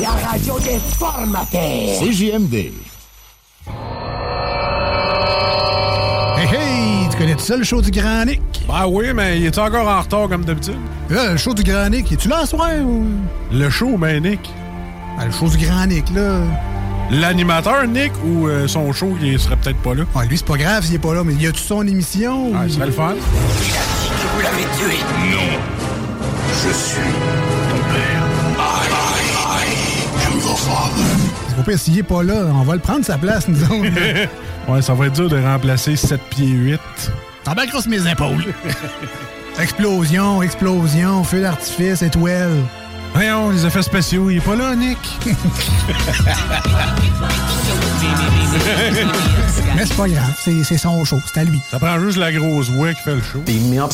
[0.00, 2.00] La radio des formateurs.
[2.00, 2.54] CJMD.
[6.36, 8.40] Hey hey, tu connais tout ça le show du Grand Nick?
[8.68, 10.74] Ben oui, mais il est encore en retard comme d'habitude.
[11.10, 13.04] Là, le show du Grand Nick, es-tu là ce soir ou...
[13.52, 14.40] Le show, ben Nick.
[15.16, 16.40] Ben, le show du Grand Nick, là.
[17.10, 20.02] L'animateur, Nick, ou euh, son show qui serait peut-être pas là?
[20.16, 22.50] Ouais, lui, c'est pas grave s'il est pas là, mais y a-tu son émission?
[22.54, 23.14] Ah, ou- serait le fun.
[23.14, 24.98] Que vous l'avez tué.
[25.30, 25.58] Non.
[26.64, 27.00] Je suis
[31.66, 33.90] pire, s'il est pas là, on va le prendre sa place, nous autres.
[34.68, 36.80] Ouais, ça va être dur de remplacer 7 pieds 8.
[37.44, 38.52] T'embarqueras sur mes épaules.
[39.60, 42.50] explosion, explosion, feu d'artifice, étoile.
[43.14, 44.98] Voyons, les effets spéciaux, il est pas là, Nick.
[49.76, 51.60] Mais c'est pas grave, c'est son show, c'est à lui.
[51.70, 53.38] Ça prend juste la grosse voix qui fait le show.
[53.46, 53.92] Beam me up,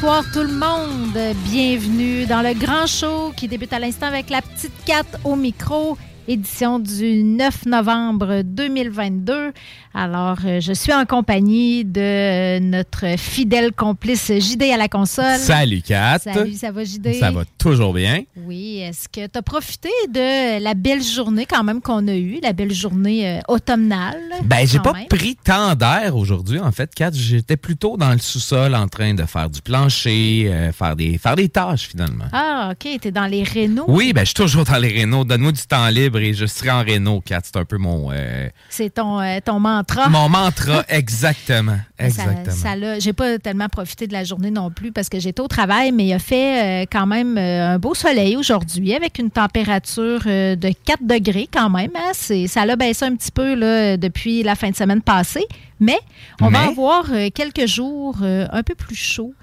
[0.00, 1.36] bonsoir tout le monde.
[1.44, 5.98] Bienvenue dans le grand show qui débute à l'instant avec la petite 4 au micro.
[6.30, 9.50] Édition du 9 novembre 2022.
[9.92, 15.38] Alors, euh, je suis en compagnie de notre fidèle complice JD à la console.
[15.38, 16.20] Salut Kat.
[16.20, 17.14] Salut, ça va JD?
[17.14, 18.22] Ça va toujours bien.
[18.46, 22.38] Oui, est-ce que tu as profité de la belle journée quand même qu'on a eue,
[22.40, 24.20] la belle journée euh, automnale?
[24.44, 25.08] Ben, j'ai pas même?
[25.08, 27.10] pris tant d'air aujourd'hui, en fait, Kat.
[27.12, 31.34] J'étais plutôt dans le sous-sol en train de faire du plancher, euh, faire, des, faire
[31.34, 32.26] des tâches finalement.
[32.32, 33.86] Ah, OK, t'es dans les rénaux.
[33.88, 35.24] Oui, ben, je suis toujours dans les rénaux.
[35.24, 37.40] Donne-moi du temps libre et je serai en réno, Kat.
[37.44, 40.08] C'est un peu mon, euh, C'est ton, euh, ton mantra.
[40.08, 40.84] mon mantra.
[40.88, 41.76] Exactement.
[41.98, 42.56] Ça- Exactement.
[42.56, 45.48] Ça, l'a- j'ai pas tellement profité de la journée non plus parce que j'étais au
[45.48, 50.20] travail, mais il a fait euh, quand même un beau soleil aujourd'hui avec une température
[50.24, 51.90] de 4 degrés quand même.
[51.94, 52.10] hein.
[52.12, 55.46] C'est- ça l'a baissé un petit peu là, depuis la fin de semaine passée,
[55.78, 55.98] mais
[56.40, 57.04] on va avoir
[57.34, 59.34] quelques jours un peu plus chauds.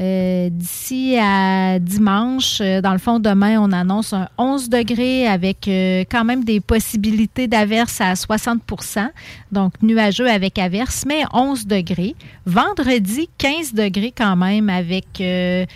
[0.00, 5.68] Euh, D'ici à dimanche, euh, dans le fond, demain, on annonce un 11 degrés avec
[5.68, 9.08] euh, quand même des possibilités d'averses à 60%
[9.52, 12.16] donc nuageux avec averses, mais 11 degrés.
[12.44, 15.66] Vendredi, 15 degrés quand même avec des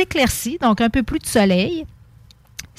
[0.00, 1.86] éclaircies, donc un peu plus de soleil.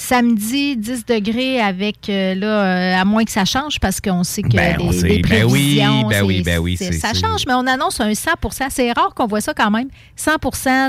[0.01, 4.41] Samedi, 10 degrés avec, euh, là, euh, à moins que ça change parce qu'on sait
[4.43, 5.07] que Ben, les, on sait.
[5.09, 8.31] les Ben oui, prévisions, ben oui, ben oui, ça change, mais on annonce un 100
[8.69, 9.89] C'est rare qu'on voit ça quand même.
[10.15, 10.31] 100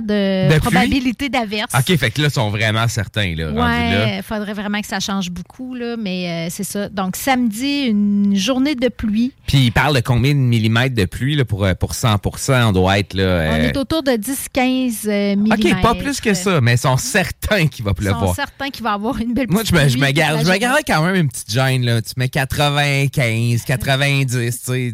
[0.03, 1.73] de, De probabilité d'averse.
[1.77, 4.05] OK, fait que là, ils sont vraiment certains, là, rendus là.
[4.07, 6.89] Ouais, il faudrait vraiment que ça change beaucoup, là, mais euh, c'est ça.
[6.89, 9.33] Donc, samedi, une journée de pluie.
[9.49, 13.01] Puis, il parle de combien de millimètres de pluie là, pour, pour 100% On doit
[13.01, 13.51] être là.
[13.55, 15.79] On est autour de 10-15 euh, millimètres.
[15.79, 18.35] OK, pas plus que ça, mais ils sont certains qu'il va Ils sont pleuvoir.
[18.37, 20.32] certains qu'il va y avoir une belle Moi, je me, je pluie me toute garde,
[20.35, 20.58] la je me journée.
[20.61, 22.00] garderais quand même une petite gêne, là.
[22.02, 24.93] Tu mets 95, 90, tu sais.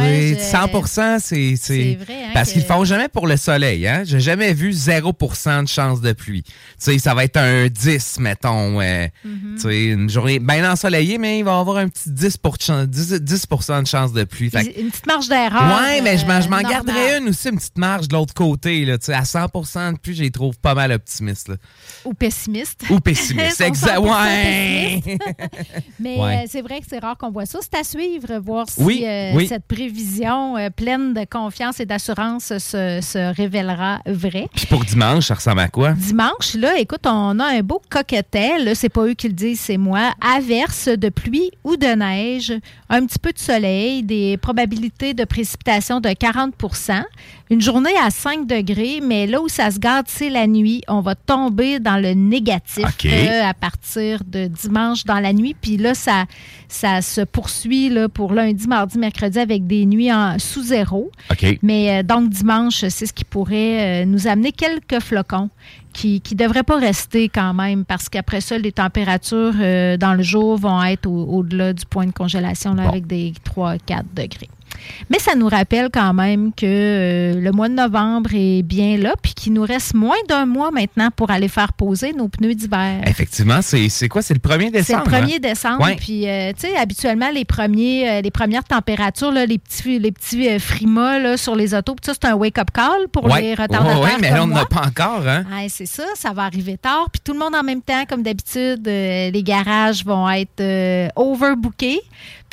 [0.00, 1.54] Ouais, je- 100% c'est.
[1.56, 3.86] C'est vrai, hein, Parce que- qu'ils font jamais pour le soleil.
[3.86, 4.02] Hein?
[4.04, 6.44] J'ai jamais vu 0% de chance de pluie.
[6.78, 8.80] Ça va être un 10, mettons.
[8.80, 9.92] euh, Mm-hmm.
[9.92, 12.36] Une journée bien ensoleillée, mais il va y avoir un petit 10,
[12.88, 13.46] 10, 10
[13.82, 14.50] de chance de pluie.
[14.50, 15.80] Fait Une petite marge d'erreur.
[15.82, 17.22] Ouais, mais je m'en, euh, garderais normale.
[17.22, 18.84] une aussi, une petite marge de l'autre côté.
[18.84, 21.48] Là, à 100% de pluie, je les trouve pas mal optimistes.
[21.48, 21.56] là.
[22.04, 22.84] Ou pessimiste.
[22.90, 23.60] Ou pessimistes.
[23.60, 23.96] Exact.
[23.98, 25.00] 100% Ouais.
[26.00, 26.36] Mais Ouais.
[26.44, 27.58] euh, c'est vrai que c'est rare qu'on voit ça.
[27.62, 29.46] C'est à suivre, voir si Oui, euh, oui.
[29.48, 34.48] cette prévision euh, pleine de confiance et d'assurance se, se révélera vraie.
[34.54, 35.92] Puis pour dimanche, ça ressemble à quoi?
[35.92, 38.76] Dimanche, là, écoute, on a un beau coquetel.
[38.76, 40.12] C'est pas eux qui le disent, c'est moi.
[40.20, 42.52] Averse de pluie ou de neige,
[42.88, 46.54] un petit peu de soleil, des probabilités de précipitation de 40
[47.52, 50.80] Une journée à 5 degrés, mais là où ça se garde, c'est la nuit.
[50.88, 55.54] On va tomber dans le négatif euh, à partir de dimanche dans la nuit.
[55.60, 56.24] Puis là, ça,
[56.66, 61.10] ça se poursuit là, pour lundi, mardi, mercredi avec des nuits en sous zéro.
[61.62, 65.50] Mais euh, donc, dimanche, c'est ce qui pourrait euh, nous amener quelques flocons
[65.92, 69.52] qui ne devraient pas rester quand même parce qu'après ça, les températures
[69.98, 72.88] dans le jour vont être au- au-delà du point de congélation là, Bon.
[72.88, 74.48] avec des 3-4 degrés.
[75.10, 79.14] Mais ça nous rappelle quand même que euh, le mois de novembre est bien là,
[79.20, 83.00] puis qu'il nous reste moins d'un mois maintenant pour aller faire poser nos pneus d'hiver.
[83.06, 84.22] Effectivement, c'est, quoi?
[84.22, 85.10] C'est le 1er C'est le décembre.
[85.10, 85.38] 1er hein?
[85.40, 85.84] décembre.
[85.84, 85.96] Ouais.
[85.96, 90.12] Puis, euh, tu sais, habituellement, les, premiers, euh, les premières températures, là, les petits, les
[90.12, 93.40] petits frimas là, sur les autos, puis ça, c'est un wake-up call pour Ouais.
[93.42, 94.00] les retardataires.
[94.00, 95.26] Ouais, mais là, on n'en a pas encore.
[95.26, 95.44] Hein?
[95.68, 97.08] C'est ça, ça va arriver tard.
[97.12, 100.62] Puis tout le monde en même temps, comme d'habitude, les garages vont être
[101.16, 102.00] overbookés.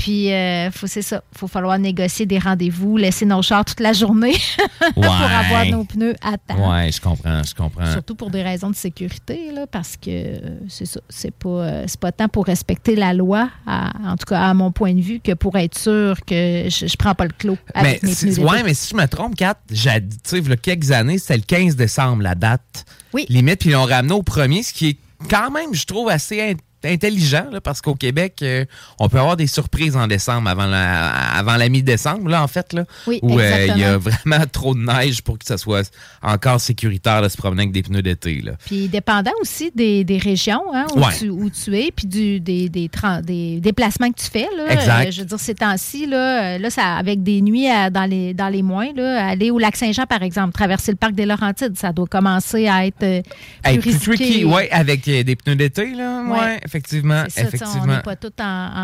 [0.02, 3.82] Puis euh, faut, c'est ça, il faut falloir négocier des rendez-vous, laisser nos chars toute
[3.82, 4.34] la journée
[4.94, 6.72] pour avoir nos pneus à temps.
[6.72, 7.92] Ouais, je comprends, je comprends.
[7.92, 11.84] Surtout pour des raisons de sécurité, là, parce que euh, c'est ça, c'est pas, euh,
[11.88, 15.02] c'est pas tant pour respecter la loi, à- en tout cas à mon point de
[15.02, 18.14] vue, que pour être sûr que je, je prends pas le clos Mais, avec mes
[18.14, 20.52] si- pneus ouais, mais si je me trompe, Kat, j'ai dit, tu sais, il y
[20.54, 23.26] a quelques années, c'était le 15 décembre, la date Oui.
[23.28, 24.98] limite, puis ils l'ont ramené au premier, ce qui est
[25.30, 26.54] quand même, je trouve, assez in-
[26.86, 28.66] intelligent, là, parce qu'au Québec, euh,
[29.00, 32.74] on peut avoir des surprises en décembre, avant la, avant la mi-décembre, là, en fait,
[32.74, 35.92] là, Oui, où euh, il y a vraiment trop de neige pour que ça soit
[36.22, 38.42] encore sécuritaire de se promener avec des pneus d'été.
[38.42, 38.54] là.
[38.66, 41.14] Puis dépendant aussi des, des régions hein, où, Ouais.
[41.18, 42.90] tu, où tu es, puis du, des, des,
[43.24, 44.48] des déplacements que tu fais.
[44.58, 45.08] Là, Exact.
[45.08, 48.34] Euh, je veux dire, ces temps-ci, là, là, ça, avec des nuits à- dans, les,
[48.34, 51.78] dans les moins, là, aller au lac Saint-Jean, par exemple, traverser le parc des Laurentides,
[51.78, 53.24] ça doit commencer à être plus,
[53.64, 54.16] Hey, plus risqué.
[54.16, 56.24] tricky, ouais, avec des pneus d'été, là.
[56.28, 56.60] Ouais, Ouais.
[56.70, 57.24] Effectivement.
[57.28, 57.96] C'est ça, sais, on effectivement.
[57.96, 58.44] n'est pas tous en,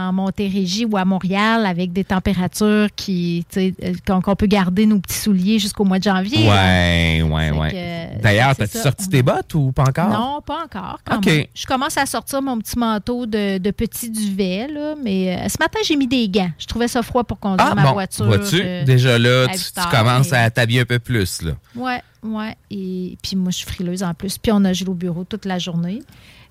[0.10, 3.72] en Montérégie ou à Montréal avec des températures qui, euh,
[4.06, 6.50] qu'on peut garder nos petits souliers jusqu'au mois de janvier.
[6.50, 8.10] Ouais, ouais, ouais.
[8.22, 10.10] D'ailleurs, t'as-tu sorti tes bottes ou pas encore?
[10.10, 11.00] Non, pas encore.
[11.06, 11.26] quand OK.
[11.28, 11.46] même.
[11.54, 15.58] Je commence à sortir mon petit manteau de, de petit duvet, là, mais euh, ce
[15.60, 16.50] matin, j'ai mis des gants.
[16.58, 18.26] Je trouvais ça froid pour conduire Ah, ma bon, voiture.
[18.26, 18.62] vois-tu?
[18.62, 19.60] euh, Déjà là, tu,
[19.92, 21.52] commences à t'habiller un peu plus, là.
[21.76, 22.56] Ouais, ouais.
[22.72, 24.38] Et puis moi, je suis frileuse en plus.
[24.38, 26.02] Puis on a gelé au bureau toute la journée.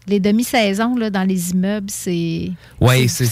[0.07, 2.51] Les demi-saisons là, dans les immeubles, c'est.
[2.79, 3.25] Oui, c'est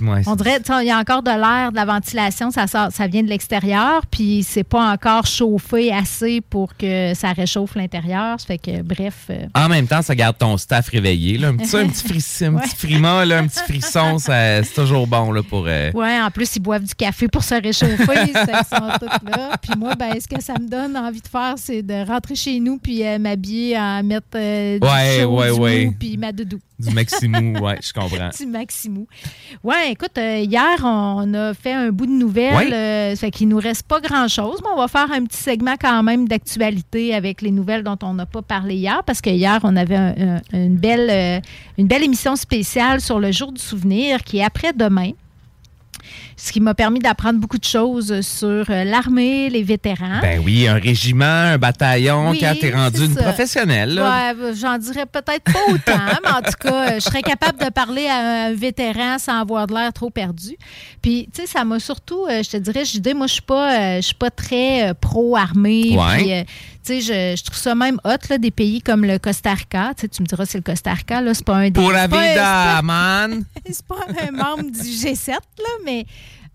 [0.00, 3.06] ouais, On dirait, il y a encore de l'air, de la ventilation, ça, sort, ça
[3.06, 8.40] vient de l'extérieur, puis c'est pas encore chauffé assez pour que ça réchauffe l'intérieur.
[8.40, 9.26] Ça fait que, bref.
[9.30, 11.38] euh, En même temps, ça garde ton staff réveillé.
[11.38, 11.50] Là.
[11.50, 15.06] Un petit, un petit, frisson, un petit frima, là, un petit frisson, ça- c'est toujours
[15.06, 15.66] bon là, pour...
[15.68, 17.94] euh, Ouais, en plus, ils boivent du café pour se réchauffer.
[18.26, 18.32] ils
[18.68, 19.56] sont tous là.
[19.62, 22.58] Puis moi, ben, ce que ça me donne envie de faire, c'est de rentrer chez
[22.60, 25.84] nous puis euh, m'habiller à mettre euh, du Ouais, chaud, ouais, du ouais.
[25.86, 26.58] mou, puis ma doudou.
[26.78, 28.28] du Maximou, ouais, je comprends.
[28.38, 29.06] Du Maximou.
[29.62, 32.54] Ouais, écoute, euh, hier, on a fait un bout de nouvelles.
[32.70, 33.14] Ouais.
[33.16, 36.02] ça fait qu'il nous reste pas grand-chose, mais on va faire un petit segment quand
[36.02, 39.76] même d'actualité avec les nouvelles dont on n'a pas parlé hier, parce que hier, on
[39.76, 41.42] avait un- un- une, belle,
[41.78, 45.12] une belle émission spéciale sur le jour du souvenir qui est après-demain.
[46.36, 50.20] Ce qui m'a permis d'apprendre beaucoup de choses sur euh, l'armée, les vétérans.
[50.22, 53.22] Ben oui, un régiment, un bataillon, Oui, quand t'es rendu une ça.
[53.22, 53.94] professionnelle.
[53.94, 54.02] Là.
[54.02, 57.58] Ouais, ben, j'en dirais peut-être pas autant, mais en tout cas, euh, je serais capable
[57.58, 60.56] de parler à un vétéran sans avoir de l'air trop perdu.
[61.02, 63.42] Puis, tu sais, ça m'a surtout, euh, je te dirais, je dis, moi, je suis
[63.42, 65.96] pas, je suis pas très pro-armée.
[65.96, 66.16] Ouais.
[66.16, 66.30] Puis,
[66.84, 69.92] tu sais, je, je trouve ça même hot, là, des pays comme le Costa Rica.
[69.96, 71.72] Tu sais, tu me diras, c'est le Costa Rica, là, c'est pas un des...
[71.80, 73.44] Pour la un- vida, man!
[73.70, 76.06] c'est pas un membre du G7, là, mais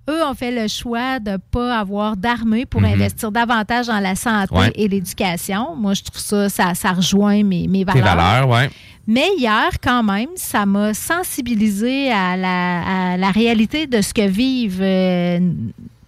[0.10, 2.94] eux ont fait le choix de ne pas avoir d'armée pour Mhm.
[2.94, 4.72] investir davantage dans la santé Ouais.
[4.76, 5.76] et l'éducation.
[5.76, 8.16] Moi, je trouve ça, ça, ça rejoint mes, mes Tes valeurs.
[8.16, 8.70] valeurs, ouais.
[9.08, 14.28] Mais hier, quand même, ça m'a sensibilisé à la, à la réalité de ce que
[14.28, 15.40] vivent euh,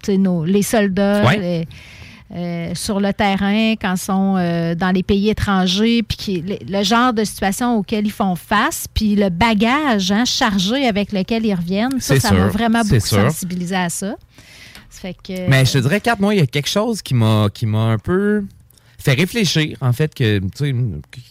[0.10, 1.24] nos, les soldats.
[1.26, 1.38] Ouais.
[1.40, 1.68] les-
[2.36, 6.58] euh, sur le terrain, quand ils sont euh, dans les pays étrangers, puis qui- le,
[6.68, 11.46] le genre de situation auquel ils font face, puis le bagage hein, chargé avec lequel
[11.46, 13.22] ils reviennent, ça, ça m'a vraiment beaucoup sûr.
[13.32, 14.16] sensibilisé à ça.
[14.90, 17.14] Ça fait que, Mais je te dirais, Kat, moi, il y a quelque chose qui
[17.14, 18.44] m'a qui m'a un peu
[19.00, 20.76] fait réfléchir, en fait, que, tu sais,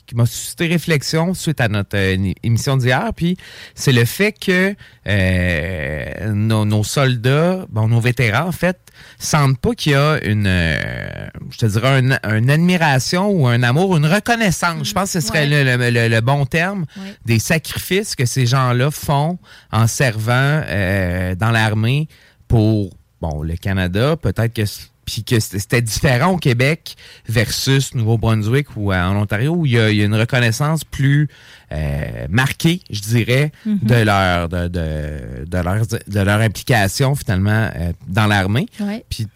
[0.07, 3.11] qui m'a suscité réflexion suite à notre euh, émission d'hier.
[3.15, 3.37] Puis
[3.75, 4.75] c'est le fait que
[5.09, 8.79] euh, nos, nos soldats, bon, nos vétérans, en fait,
[9.19, 13.63] sentent pas qu'il y a une, euh, je te dirais, une, une admiration ou un
[13.63, 14.89] amour, une reconnaissance.
[14.89, 15.65] Je pense que ce serait Ouais.
[15.65, 17.15] le, le- le- le bon terme Ouais.
[17.25, 19.39] des sacrifices que ces gens-là font
[19.73, 22.09] en servant euh, dans l'armée
[22.49, 24.63] pour bon le Canada, peut-être que
[25.07, 26.97] puis que c'était différent au Québec
[27.29, 30.85] versus Nouveau-Brunswick ou euh, en Ontario où il y a, il y a une reconnaissance
[30.85, 31.29] plus
[31.73, 37.93] euh, marquée, je dirais, de leur de, de, de leur de leur implication finalement euh,
[38.09, 38.67] dans l'armée.
[39.09, 39.27] Puis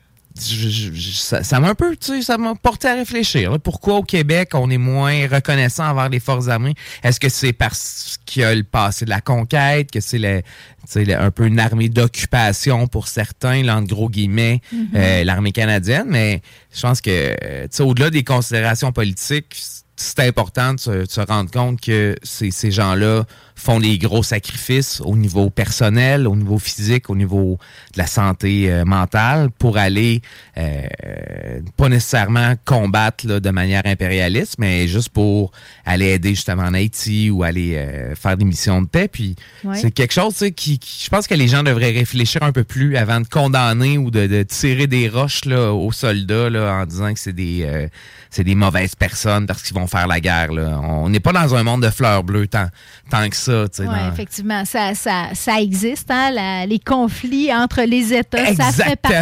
[0.40, 3.52] je- je- je- ça m'a un peu, tu sais, ça m'a porté à réfléchir.
[3.52, 3.58] là.
[3.58, 6.74] Pourquoi au Québec, on est moins reconnaissant envers les forces armées?
[7.02, 10.40] Est-ce que c'est parce qu'il y a le passé de la conquête, que c'est le,
[10.42, 10.46] tu
[10.86, 14.60] sais, le- un peu une armée d'occupation pour certains, là, entre gros guillemets,
[14.94, 16.06] euh, l'armée canadienne?
[16.08, 16.42] Mais
[16.74, 19.56] je pense que, euh, tu sais, au-delà des considérations politiques,
[19.96, 23.24] c'est important de se, de se rendre compte que ces, ces gens-là
[23.60, 27.58] font des gros sacrifices au niveau personnel, au niveau physique, au niveau
[27.94, 30.22] de la santé euh, mentale pour aller
[30.58, 35.52] euh, pas nécessairement combattre là, de manière impérialiste, mais juste pour
[35.84, 39.08] aller aider justement en Haïti ou aller euh, faire des missions de paix.
[39.08, 39.76] Puis Ouais.
[39.76, 42.96] c'est quelque chose qui, qui- je pense que les gens devraient réfléchir un peu plus
[42.96, 47.12] avant de condamner ou de, de tirer des roches là, aux soldats là, en disant
[47.12, 47.86] que c'est des euh,
[48.30, 50.52] c'est des mauvaises personnes parce qu'ils vont faire la guerre.
[50.52, 50.80] Là.
[50.82, 52.68] On n'est pas dans un monde de fleurs bleues tant,
[53.10, 53.49] tant que ça.
[53.88, 58.72] Oui, dans- effectivement, ça, ça, ça existe, hein, la- les conflits entre les États, ça
[58.84, 59.16] fait partie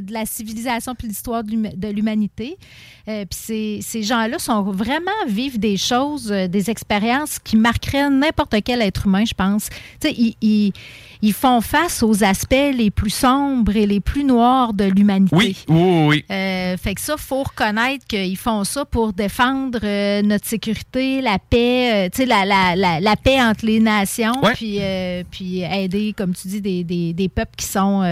[0.06, 2.56] de la civilisation puis de l'histoire de l'huma- de l'humanité.
[3.08, 8.10] Euh, puis ces, ces gens-là sont vraiment vivent des choses, euh, des expériences qui marqueraient
[8.10, 9.68] n'importe quel être humain, je pense.
[10.00, 10.72] Tu sais, ils, ils-
[11.22, 15.34] ils font face aux aspects les plus sombres et les plus noirs de l'humanité.
[15.36, 16.24] Oui, oui, oui.
[16.30, 21.38] Euh, fait que ça, faut reconnaître qu'ils font ça pour défendre euh, notre sécurité, la
[21.38, 24.52] paix, euh, tu sais, la, la, la, la paix entre les nations, Ouais.
[24.54, 24.80] puis,
[25.30, 28.02] puis aider, comme tu dis, des, des, des peuples qui sont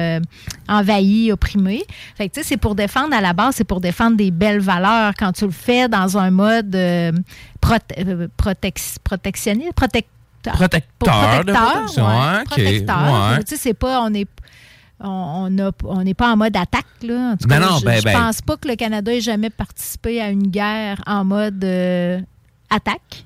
[0.68, 1.84] envahis, opprimés.
[2.16, 4.60] Fait que tu sais, c'est pour défendre à la base, c'est pour défendre des belles
[4.60, 6.74] valeurs quand tu le fais dans un mode
[7.60, 10.06] prote- protex- protectionniste, protec-
[10.52, 11.44] Protecteur,
[12.06, 12.96] ouais, ok, protecteur.
[13.32, 13.44] ouais.
[13.44, 14.28] Tu sais, c'est pas, on est,
[15.00, 17.32] on a- on n'est pas en mode attaque, là.
[17.32, 18.12] En tout cas, non, je, ben, je ben.
[18.18, 22.20] pense pas que le Canada ait jamais participé à une guerre en mode euh,
[22.70, 23.24] attaque.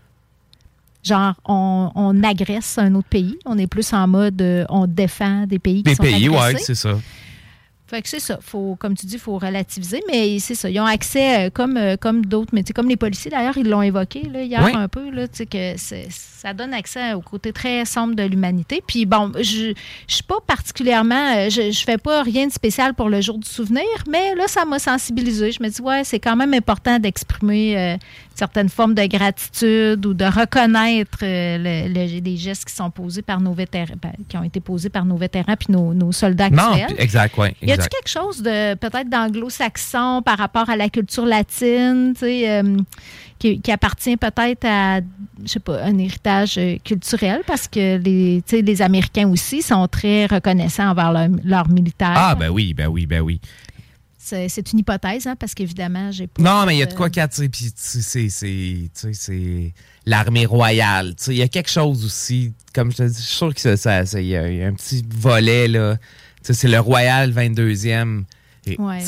[1.05, 3.39] Genre, on, on agresse un autre pays.
[3.47, 6.37] On est plus en mode, euh, on défend des pays qui Des sont pays, ouais,
[6.39, 6.65] agressés.
[6.65, 6.95] c'est ça.
[7.89, 8.39] Fait que c'est ça.
[8.43, 10.69] Faut, comme tu dis, il faut relativiser, mais c'est ça.
[10.69, 13.81] Ils ont accès, euh, comme, euh, comme d'autres métiers, comme les policiers d'ailleurs, ils l'ont
[13.81, 14.73] évoqué là, hier Oui.
[14.75, 18.83] un peu, là, que ça donne accès au côté très sombre de l'humanité.
[18.87, 19.73] Puis bon, je
[20.07, 23.49] suis pas particulièrement, euh, je, je fais pas rien de spécial pour le jour du
[23.49, 25.51] souvenir, mais là, ça m'a sensibilisé.
[25.53, 27.97] Je me dis, ouais, c'est quand même important d'exprimer euh,
[28.39, 33.23] certaines formes de gratitude ou de reconnaître euh, le- le- les gestes qui sont posés
[33.23, 36.49] par nos vétérans, ben, qui ont été posés par nos vétérans puis nos, nos soldats
[36.51, 36.87] Non, actuels.
[36.95, 37.49] puis- exact, oui.
[37.63, 37.89] Y Exact.
[37.93, 42.77] quelque chose de peut-être d'anglo-saxon par rapport à la culture latine, tu sais, euh,
[43.41, 45.01] qui, qui appartient peut-être à,
[45.45, 47.43] je sais pas, un héritage euh, culturel?
[47.47, 52.15] Parce que les, les Américains aussi sont très reconnaissants envers leur- leurs militaires.
[52.17, 53.41] Ah, ben oui, ben oui, ben oui.
[54.29, 56.43] C'est c'est une hypothèse, hein, parce qu'évidemment, j'ai pas.
[56.43, 58.29] Non, mais il y a de euh, quoi, tu sais, puis tu sais,
[59.13, 59.73] c'est-
[60.05, 61.15] l'armée royale.
[61.17, 63.55] Tu sais, Il y a quelque chose aussi, comme je te dis, je suis sûr
[63.55, 65.97] que ça, ça- y, a y a un petit volet, là.
[65.97, 66.03] Tu
[66.43, 68.25] sais, C'est le Royal 22e.
[68.67, 69.01] Et, Ouais.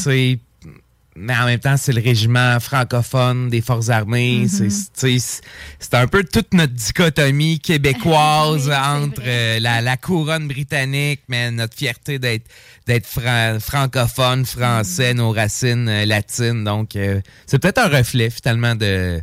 [1.16, 4.46] Mais en même temps, c'est le régiment francophone des forces armées.
[4.48, 5.40] C'est- tu sais,
[5.78, 11.50] C'est un peu toute notre dichotomie québécoise Oui, entre euh, la, la couronne britannique, mais
[11.50, 12.46] notre fierté d'être
[12.86, 14.44] d'être fran- francophone, Mm.
[14.46, 16.64] français, nos racines euh, latines.
[16.64, 19.20] Donc, euh, c'est peut-être un reflet finalement de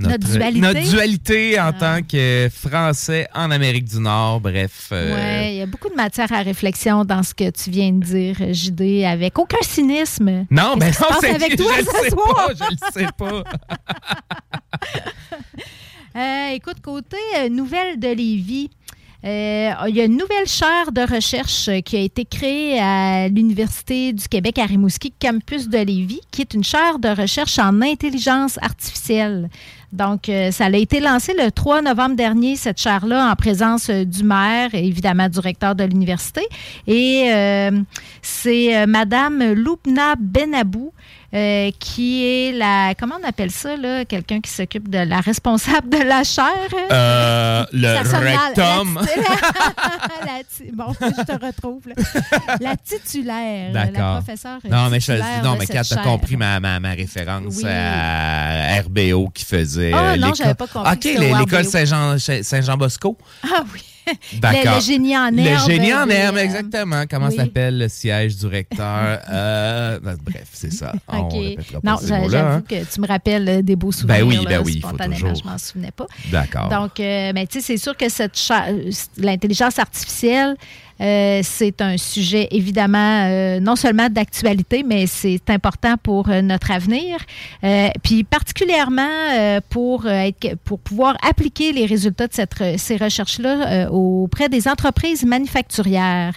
[0.00, 0.60] Notre dualité.
[0.60, 1.72] notre dualité en Ah.
[1.72, 4.40] tant que Français en Amérique du Nord.
[4.40, 4.90] Bref.
[4.92, 7.90] euh, Ouais, il y a beaucoup de matière à réflexion dans ce que tu viens
[7.92, 10.46] de dire, JD, avec aucun cynisme.
[10.50, 12.46] Non, Qu'est-ce ben non, c'est avec toi je ce sais soir?
[12.46, 13.42] pas, je le sais pas.
[16.16, 18.70] Euh, écoute, côté euh, nouvelle de Lévis,
[19.24, 24.12] euh, il y a une nouvelle chaire de recherche qui a été créée à l'Université
[24.12, 28.58] du Québec à Rimouski, campus de Lévis, qui est une chaire de recherche en intelligence
[28.62, 29.50] artificielle.
[29.92, 34.04] Donc, euh, ça a été lancé le 3 novembre dernier, cette chaire-là, en présence euh,
[34.04, 36.42] du maire et évidemment du recteur de l'université.
[36.86, 37.30] Et
[38.22, 40.92] c'est Madame Loubna Benabou
[41.34, 42.94] euh, qui est la.
[42.98, 44.04] Comment on appelle ça, là?
[44.04, 46.46] Quelqu'un qui s'occupe de la responsable de la chaire.
[46.90, 48.98] Euh, le rectum.
[48.98, 50.42] La- la
[50.72, 51.82] bon, je te retrouve.
[51.88, 51.94] là.
[52.60, 53.72] La titulaire.
[53.72, 54.22] La D'accord.
[54.22, 56.02] professeure Non, mais je non, mais quand t'as chaire.
[56.02, 57.64] compris ma, ma, ma référence Oui.
[57.68, 59.92] à RBO qui faisait.
[59.92, 61.64] Ah, non, j'avais pas compris OK, l'école.
[61.64, 63.18] Saint-Jean Saint-Jean-Bosco.
[63.44, 63.80] Ah oui.
[64.42, 65.70] Le, le génie en Le herbe.
[65.70, 67.04] génie en des, herbe, euh, exactement.
[67.10, 67.36] Comment oui.
[67.36, 69.18] s'appelle le siège du recteur?
[69.30, 70.92] Euh, ben, bref, c'est ça.
[71.08, 71.32] On OK.
[71.32, 72.62] répétera pas Non, j'avoue hein.
[72.68, 74.24] que tu me rappelles euh, des beaux souvenirs.
[74.24, 75.34] Ben oui, là, ben oui, il faut spontanément, toujours.
[75.44, 76.06] je m'en souvenais pas.
[76.30, 76.68] D'accord.
[76.68, 80.56] Donc, euh, mais tu sais, c'est sûr que cette euh, l'intelligence artificielle,
[81.00, 86.70] euh, c'est un sujet évidemment euh, non seulement d'actualité, mais c'est important pour euh, notre
[86.70, 87.18] avenir.
[88.02, 94.68] Puis particulièrement pour, être, pour pouvoir appliquer les résultats de cette, ces recherches-là auprès des
[94.68, 96.34] entreprises manufacturières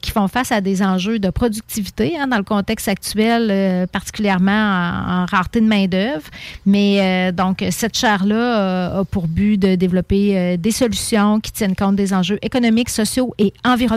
[0.00, 5.26] qui font face à des enjeux de productivité hein, dans le contexte actuel, particulièrement en,
[5.26, 6.28] rareté de main-d'œuvre.
[6.66, 12.12] Mais donc, cette chaire-là a pour but de développer des solutions qui tiennent compte des
[12.14, 13.87] enjeux économiques, sociaux et environnementaux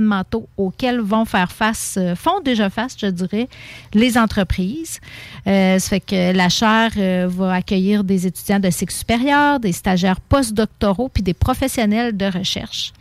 [0.57, 3.47] auxquels vont faire face, euh, font déjà face, je dirais,
[3.93, 4.99] les entreprises.
[5.47, 9.71] Euh, ça fait que la chaire euh, va accueillir des étudiants de cycle supérieur, des
[9.71, 12.93] stagiaires postdoctoraux, puis des professionnels de recherche.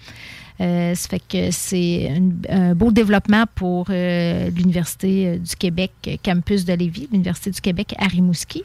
[0.61, 2.13] Euh, ça fait que c'est
[2.51, 5.93] un beau développement pour euh, l'Université du Québec,
[6.23, 8.63] campus de Lévis, l'Université du Québec à Rimouski,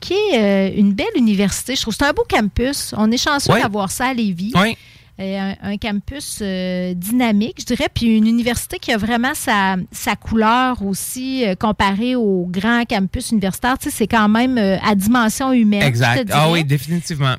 [0.00, 1.76] qui est euh, une belle université.
[1.76, 2.92] Je trouve que c'est un beau campus.
[2.96, 3.62] On est chanceux Oui.
[3.62, 4.52] d'avoir ça à Lévis.
[4.56, 4.76] Oui.
[5.20, 10.14] Un, un campus euh, dynamique, je dirais, puis une université qui a vraiment sa, sa
[10.14, 13.78] couleur aussi euh, comparée aux grands campus universitaires.
[13.78, 15.82] Tu sais, c'est quand même euh, à dimension humaine.
[15.82, 16.30] Exact.
[16.32, 17.34] Ah oui, définitivement.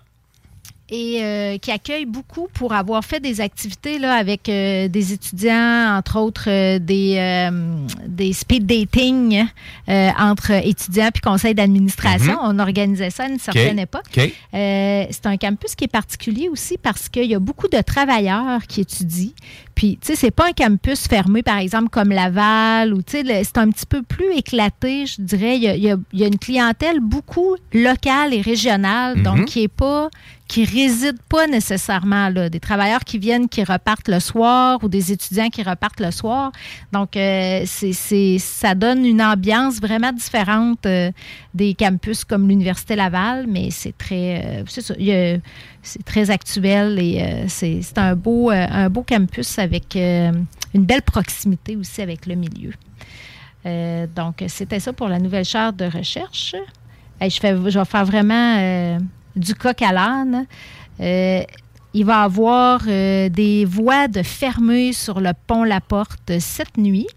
[0.89, 5.95] Et euh, qui accueille beaucoup pour avoir fait des activités là, avec euh, des étudiants,
[5.97, 7.49] entre autres euh, des,
[8.07, 9.45] des speed dating
[10.17, 12.33] entre étudiants puis conseil d'administration.
[12.33, 12.39] Mhm.
[12.43, 13.83] On organisait ça à une certaine OK.
[13.83, 14.31] époque.
[14.51, 18.81] C'est un campus qui est particulier aussi parce qu'il y a beaucoup de travailleurs qui
[18.81, 19.31] étudient.
[19.75, 23.43] Puis, tu sais, c'est pas un campus fermé, par exemple, comme Laval, ou, tu sais,
[23.45, 25.55] c'est un petit peu plus éclaté, je dirais.
[25.55, 29.23] Il y a, il y une clientèle beaucoup locale et régionale, Mhm.
[29.23, 30.09] donc qui est pas
[30.49, 35.11] qui résident pas nécessairement là, des travailleurs qui viennent qui repartent le soir ou des
[35.11, 36.51] étudiants qui repartent le soir.
[36.91, 41.11] Donc euh, c'est ça donne une ambiance vraiment différente euh,
[41.53, 45.37] des campus comme l'université Laval, mais c'est très euh,
[45.83, 52.01] c'est très actuel et c'est un beau un beau campus avec une belle proximité aussi
[52.01, 52.73] avec le milieu.
[54.15, 56.55] Donc c'était ça pour la nouvelle charte de recherche.
[57.21, 58.97] Je, fais, je vais faire vraiment
[59.39, 60.45] du coq à l'âne.
[60.99, 61.41] Euh,
[61.93, 66.77] il va y avoir euh, des voies de fermées sur le pont La Porte cette
[66.77, 67.07] nuit.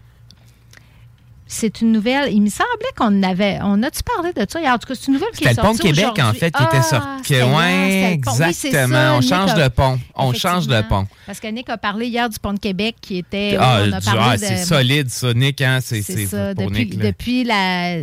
[1.55, 2.33] C'est une nouvelle.
[2.33, 3.59] Il me semblait qu'on avait.
[3.61, 4.59] On a-tu parlé de ça?
[4.73, 6.33] En tout cas, c'est une nouvelle qui est C'était le pont de sortie Québec, en
[6.33, 7.33] fait, qui Ah, était sorti.
[7.33, 9.15] hier, Oui, exactement.
[9.17, 9.99] on Nick change a- de pont.
[10.15, 11.05] On change de pont.
[11.27, 13.55] Parce que Nick a parlé hier du pont de Québec qui était.
[13.59, 15.61] Ah, on a du- parlé ah, de- c'est solide, ça, Nick.
[15.61, 15.77] Hein?
[15.81, 16.97] C'est ça, pour depuis, Nick.
[16.97, 17.97] depuis la,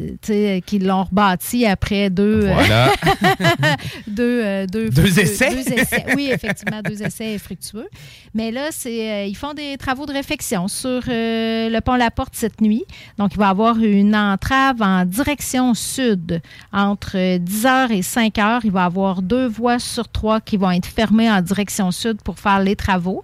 [0.64, 2.92] qu'ils l'ont rebâti après deux, euh, Voilà.
[4.06, 5.50] deux, euh, deux, Deux essais?
[5.50, 6.04] deux essais.
[6.14, 7.88] Oui, effectivement, deux essais fructueux.
[8.34, 12.10] Mais là, c'est, euh, ils font des travaux de réfection sur euh, le pont La
[12.10, 12.84] Porte cette nuit.
[13.18, 18.61] Donc, il va avoir une entrave en direction sud entre euh, 10h et 5h.
[18.64, 22.20] Il va y avoir deux voies sur trois qui vont être fermées en direction sud
[22.22, 23.22] pour faire les travaux.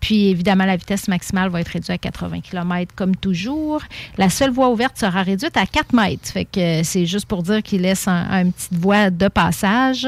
[0.00, 3.82] Puis, évidemment, la vitesse maximale va être réduite à 80 km comme toujours.
[4.16, 6.28] La seule voie ouverte sera réduite à 4 mètres.
[6.28, 10.06] Fait que euh, c'est juste pour dire qu'il laisse un, un petite voie de passage.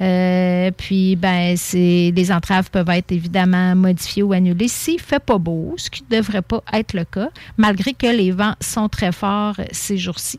[0.00, 5.38] Euh, puis, ben, c'est, les entraves peuvent être évidemment modifiées ou annulées s'il fait pas
[5.38, 9.12] beau, ce qui ne devrait pas être le cas, malgré que les vents sont très
[9.12, 10.38] forts ces jours-ci.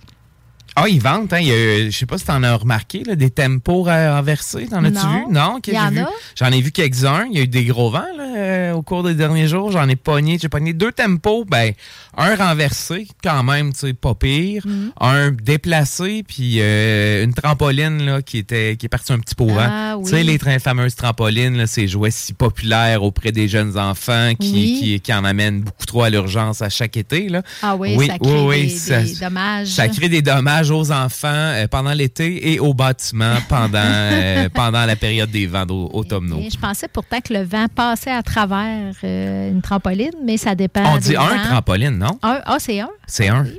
[0.76, 1.40] Ah, ils vendent, hein?
[1.40, 4.68] Il y a, je sais pas si t'en as remarqué, là, des tempos renversés.
[4.68, 5.26] T'en as-tu vu?
[5.32, 5.56] Non?
[5.58, 6.00] ok, Il y j'ai en vu.
[6.00, 6.10] a?
[6.36, 7.26] J'en ai vu quelques-uns.
[7.32, 9.72] Il y a eu des gros vents là, euh, au cours des derniers jours.
[9.72, 10.38] J'en ai pogné.
[10.42, 11.46] J'ai pogné deux tempos.
[11.46, 11.74] Ben,
[12.18, 14.64] un renversé, quand même, tu sais, pas pire.
[14.66, 14.90] Mm.
[15.02, 19.44] Un déplacé, puis euh, une trampoline là, qui était qui est partie un petit peu
[19.44, 19.68] au vent.
[19.70, 20.24] Ah, Tu sais, oui.
[20.24, 24.80] les trains fameuses trampolines, là, ces jouets si populaires auprès des jeunes enfants qui, Oui.
[24.82, 27.30] qui, qui en amènent beaucoup trop à l'urgence à chaque été.
[27.30, 27.42] Là.
[27.62, 29.68] Ah oui, Oui, ça crée oui, oui, des dommages.
[29.68, 34.86] Ça crée des dommages aux enfants euh, pendant l'été et aux bâtiments pendant, euh, pendant
[34.86, 36.42] la période des vents automnaux.
[36.52, 40.84] Je pensais pourtant que le vent passait à travers euh, une trampoline, mais ça dépend.
[40.94, 41.44] On dit un vents.
[41.44, 42.20] trampoline, non?
[42.24, 42.90] Un- Ah, c'est un?
[43.08, 43.46] C'est un.
[43.48, 43.52] Ah,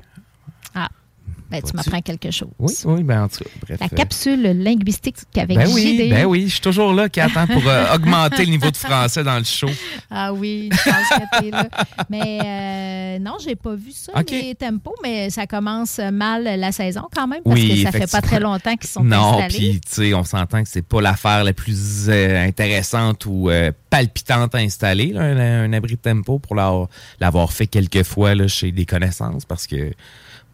[1.51, 2.49] ben, tu m'apprends quelque chose.
[2.59, 3.81] Oui, oui, ben en tout cas, bref.
[3.81, 7.47] La euh, capsule linguistique avec ben oui, ben oui, je suis toujours là, Kat, hein,
[7.47, 9.69] pour euh, augmenter le niveau de français dans le show.
[10.11, 11.69] Ah oui, je pense que t'es là.
[12.09, 17.03] Mais Euh, non, j'ai pas vu ça, les tempos, mais ça commence mal la saison
[17.15, 19.49] quand même, parce Oui, que ça fait pas très longtemps qu'ils sont Non, installés.
[19.55, 23.51] puis tu sais, on s'entend que c'est pas l'affaire la plus euh, intéressante ou
[23.89, 26.89] palpitante à installer, là, un, un abri de tempo, pour l'avoir
[27.21, 29.93] l'avoir fait quelques fois là, chez des connaissances, parce que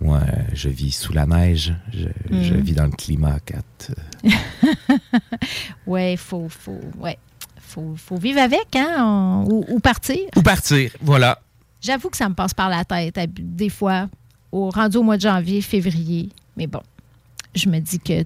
[0.01, 0.21] moi,
[0.53, 2.61] je vis sous la neige, je, je Mhm.
[2.61, 3.91] vis dans le climat 4.
[5.87, 7.19] Ouais, il faut, faut, ouais.
[7.61, 10.19] Faut, faut vivre avec, hein, on- ou, ou partir.
[10.37, 11.39] Ou partir, voilà.
[11.81, 14.09] J'avoue que ça me passe par la tête, des fois,
[14.53, 16.31] au rendu au mois de janvier, février.
[16.57, 16.81] Mais bon,
[17.55, 18.25] je me dis que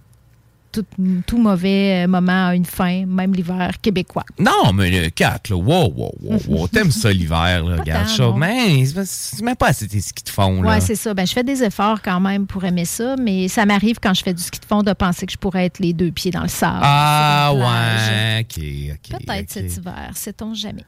[0.73, 0.87] tout,
[1.27, 4.25] tout mauvais euh, moment a une fin, même l'hiver québécois.
[4.39, 6.69] Non, mais le 4, là, wow, wow, wow, wow.
[6.73, 8.33] T'aimes ça l'hiver, là, regarde ça.
[8.37, 10.75] Mais c'est même pas assez tes skis de fond, là.
[10.75, 11.15] Oui, c'est ça.
[11.15, 14.23] Ben, je fais des efforts quand même pour aimer ça, mais ça m'arrive quand je
[14.23, 16.43] fais du ski de fond de penser que je pourrais être les deux pieds dans
[16.43, 16.81] le sable.
[16.83, 19.19] ah, ouais, ok, ok.
[19.27, 20.85] Peut-être cet hiver, sait-on jamais.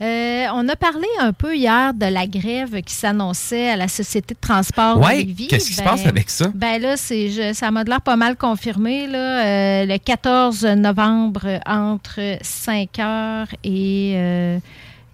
[0.00, 4.34] Euh, on a parlé un peu hier de la grève qui s'annonçait à la Société
[4.34, 6.52] de transport Ouais, de qu'est-ce qui se Ben, passe avec ça?
[6.54, 9.08] Ben là, c'est, je- ça m'a l'air pas mal confirmé.
[9.08, 14.58] Là, Euh, le 14 novembre, entre 5 heures et, euh,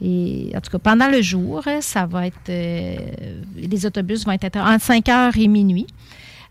[0.02, 0.52] et.
[0.54, 2.48] En tout cas, pendant le jour, ça va être.
[2.48, 5.86] les autobus vont être entre 5 heures et minuit.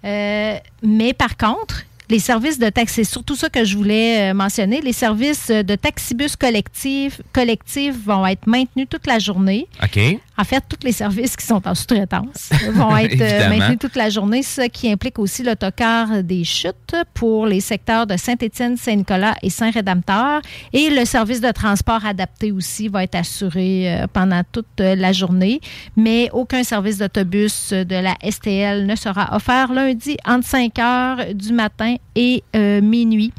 [0.04, 4.82] Mais par contre, les services de taxi, c'est surtout ça que je voulais euh, mentionner.
[4.82, 9.67] Les services de taxibus collectifs collectifs vont être maintenus toute la journée.
[9.82, 9.99] OK.
[10.38, 14.10] En fait, tous les services qui sont en sous-traitance vont être euh, maintenus toute la
[14.10, 19.50] journée, ce qui implique aussi l'autocar des chutes pour les secteurs de Saint-Étienne, Saint-Nicolas et
[19.50, 20.41] Saint-Rédempteur.
[20.72, 25.12] Et le service de transport adapté aussi va être assuré euh, pendant toute euh, la
[25.12, 25.62] journée.
[25.96, 31.54] Mais aucun service d'autobus de la STL ne sera offert lundi entre 5 heures du
[31.54, 33.32] matin et euh, minuit.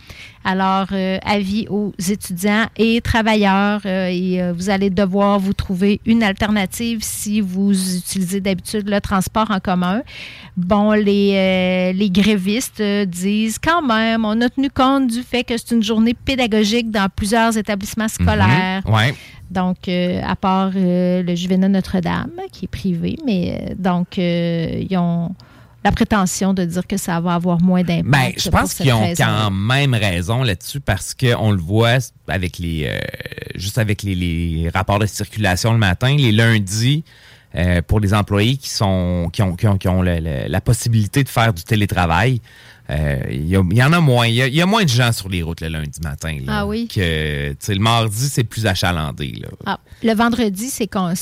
[0.45, 6.01] Alors, euh, avis aux étudiants et travailleurs, euh, et euh, vous allez devoir vous trouver
[6.05, 10.03] une alternative si vous utilisez d'habitude le transport en commun.
[10.57, 15.75] Bon, les, les grévistes disent quand même, on a tenu compte du fait que c'est
[15.75, 18.83] une journée pédagogique dans plusieurs établissements scolaires.
[18.87, 19.15] Mhm, ouais.
[19.51, 24.97] Donc, euh, à part euh, le Juvénat Notre-Dame, qui est privé, mais euh, donc, ils
[24.97, 25.35] ont
[25.85, 28.07] la prétention de dire que ça va avoir moins d'impact.
[28.11, 29.23] Ben, je pense qu'ils ont raison.
[29.25, 32.99] quand même raison là-dessus parce qu'on le voit avec les euh,
[33.55, 37.05] juste avec les, les rapports de circulation le matin, les lundis.
[37.57, 40.61] euh, pour les employés qui sont qui ont, qui ont, qui ont le- le- la
[40.61, 42.41] possibilité de faire du télétravail,
[42.89, 44.27] il y, a- il y en a moins.
[44.27, 46.37] Il y a, il y a moins de gens sur les routes le lundi matin.
[46.45, 46.87] là, Ah oui?
[46.87, 49.33] Que, le mardi, c'est plus achalandé.
[49.41, 49.49] là.
[49.67, 51.15] Ah, le vendredi, c'est comment?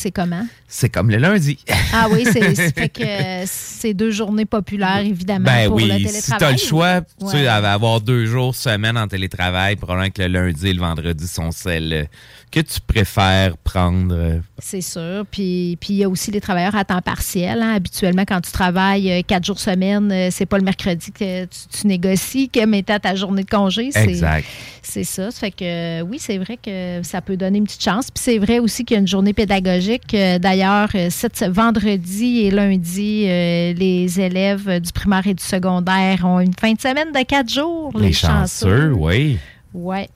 [0.66, 1.58] C'est comme le lundi.
[1.92, 6.20] Ah oui, c'est euh, deux journées populaires, évidemment, Ben pour le oui, télétravail.
[6.22, 10.22] si tu as le choix, tu sais, avoir deux jours semaine en télétravail, probablement que
[10.22, 12.04] le lundi et le vendredi sont celles euh,
[12.50, 14.14] que tu préfères prendre.
[14.16, 15.24] euh, C'est sûr.
[15.30, 17.60] Puis puis il y a aussi les travailleurs à temps partiel.
[17.62, 17.74] hein.
[17.74, 21.78] Habituellement, quand tu travailles euh, quatre jours semaine, euh, c'est pas le mercredi que tu,
[21.80, 23.90] tu négocies comme étant ta journée de congé.
[23.92, 24.46] C'est- Exact.
[24.82, 25.30] C'est ça.
[25.30, 28.06] Ça fait que euh, oui, c'est vrai que ça peut donner une petite chance.
[28.10, 30.12] Puis c'est vrai aussi qu'il y a une journée pédagogique.
[30.14, 31.08] Euh, D'ailleurs, euh,
[31.50, 37.12] vendredi et lundi, les élèves du primaire et du secondaire ont une fin de semaine
[37.12, 37.92] de quatre jours.
[37.98, 39.38] Les, chanceux, oui.
[39.72, 40.08] Ouais.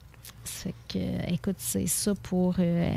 [0.43, 2.55] C'est que, euh, écoute, c'est ça pour.
[2.59, 2.89] euh,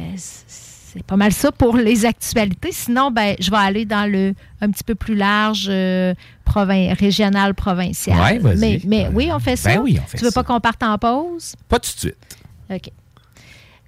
[0.92, 2.70] c'est pas mal ça pour les actualités.
[2.72, 7.54] Sinon, ben, je vais aller dans le un petit peu plus large, euh, provin- régional,
[7.54, 8.18] provincial.
[8.20, 8.58] Ouais, vas-y.
[8.58, 9.74] mais, mais oui, on fait ça.
[9.74, 10.42] Ben oui, on fait tu veux ça.
[10.42, 11.54] pas qu'on parte en pause?
[11.68, 12.16] Pas tout de suite.
[12.70, 12.90] OK.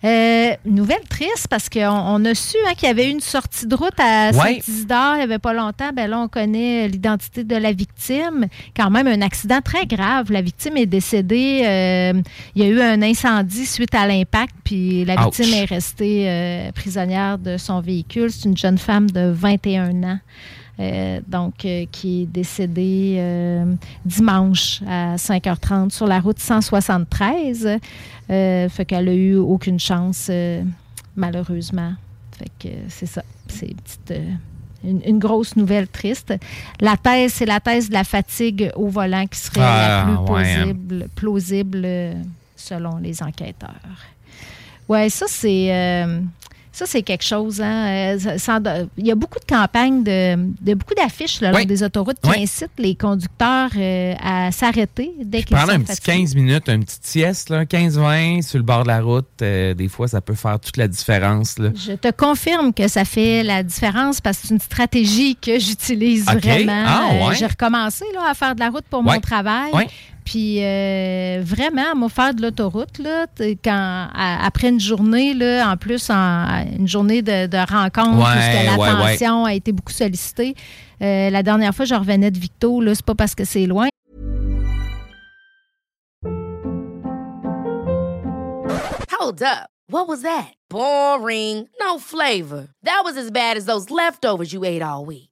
[0.04, 3.66] Euh, nouvelle triste parce qu'on on a su hein, qu'il y avait eu une sortie
[3.66, 4.32] de route à.
[4.32, 5.90] Saint-Isidore il n'y avait pas longtemps.
[5.94, 8.46] Ben là, on connaît l'identité de la victime.
[8.76, 10.32] Quand même, un accident très grave.
[10.32, 11.62] La victime est décédée.
[11.64, 12.20] euh,
[12.56, 15.36] il y a eu un incendie suite à l'impact, puis la Ouch.
[15.36, 18.30] victime est restée euh, prisonnière de son véhicule.
[18.32, 20.18] C'est une jeune femme de 21 ans.
[20.80, 27.78] Euh, donc, euh, qui est décédée euh, dimanche à 5h30 sur la route 173.
[28.30, 30.30] Euh, fait qu'elle a eu aucune chance,
[31.16, 31.92] malheureusement.
[32.38, 33.22] Fait que c'est ça.
[33.48, 34.14] C'est une petite,
[34.84, 36.34] une, une grosse nouvelle triste.
[36.80, 40.32] La thèse, c'est la thèse de la fatigue au volant qui serait Ah, la plus
[40.32, 40.62] ouais, hein.
[40.64, 41.88] plausible, plausible,
[42.56, 43.74] selon les enquêteurs.
[44.88, 45.68] Ouais, ça, c'est.
[45.72, 46.20] euh,
[46.72, 47.60] ça, c'est quelque chose.
[47.60, 48.16] Hein?
[48.16, 51.66] euh, il y a beaucoup de campagnes, de, de beaucoup d'affiches le long Oui.
[51.66, 52.42] des autoroutes qui Oui.
[52.42, 56.20] incitent les conducteurs euh, à s'arrêter dès qu'ils sont un petit fatigués.
[56.22, 59.88] 15 minutes, une petite sieste, là, 15-20 sur le bord de la route, euh, des
[59.88, 61.58] fois, ça peut faire toute la différence.
[61.58, 61.70] Là.
[61.74, 66.24] Je te confirme que ça fait la différence parce que c'est une stratégie que j'utilise
[66.24, 66.84] vraiment.
[66.86, 67.34] Ah, Euh, ouais.
[67.36, 69.70] J'ai recommencé là, à faire de la route pour mon travail.
[69.72, 69.88] Ouais.
[70.24, 73.26] Puis euh, vraiment, moi, faire de l'autoroute, là,
[73.64, 78.22] quand, à- après une journée, là, en plus, en, une journée de, de rencontre, Ouais,
[78.24, 80.54] parce que ouais, l'attention a été beaucoup sollicitée.
[81.02, 83.88] Euh, la dernière fois, je revenais de Victo, là, c'est pas parce que c'est loin.
[89.18, 89.68] Hold up.
[89.88, 90.52] What was that?
[90.70, 91.68] Boring.
[91.80, 92.68] No flavor.
[92.82, 95.31] That was as bad as those leftovers you ate all week.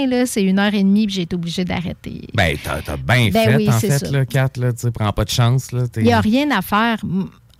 [0.00, 2.22] Et là, c'est une heure et demie, puis j'ai été obligée d'arrêter.
[2.32, 4.10] Ben, t'as bien Ben fait, oui, en fait, ça.
[4.10, 6.96] là, Kat, là, tu prends pas de chance, Il n'y a rien à faire.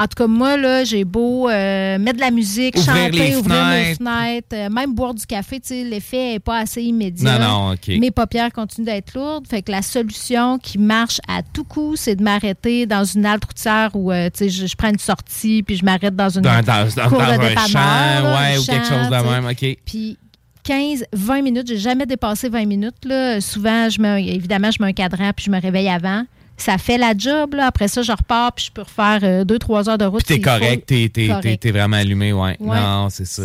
[0.01, 3.37] En tout cas, moi, là, j'ai beau euh, mettre de la musique, Ouvrir chanter, les
[3.37, 3.99] ouvrir fenêtres.
[4.03, 7.39] fenêtres, euh, même boire du café, tu sais, l'effet n'est pas assez immédiat.
[7.39, 7.89] Non, non, OK.
[7.89, 9.47] Mes paupières continuent d'être lourdes.
[9.47, 13.45] Fait que la solution qui marche à tout coup, c'est de m'arrêter dans une halte
[13.45, 16.89] routière où, euh, je, je prends une sortie, puis je m'arrête dans une Dans, dans,
[16.97, 19.77] dans, cour dans de un champ, ouais, ou quelque chose de même, OK.
[19.85, 20.17] Puis
[20.65, 23.05] 15, 20 minutes, j'ai jamais dépassé 20 minutes.
[23.05, 23.41] Là.
[23.41, 26.25] Souvent, je mets, évidemment, je mets un cadran puis je me réveille avant.
[26.57, 27.55] Ça fait la job.
[27.55, 27.67] Là.
[27.67, 30.25] Après ça, je repars puis je peux refaire 2-3 heures de route.
[30.25, 32.57] Puis t'es correct, t'es- t'es- vraiment allumé, ouais.
[32.61, 32.81] Ouais.
[32.81, 33.43] Non, c'est ça.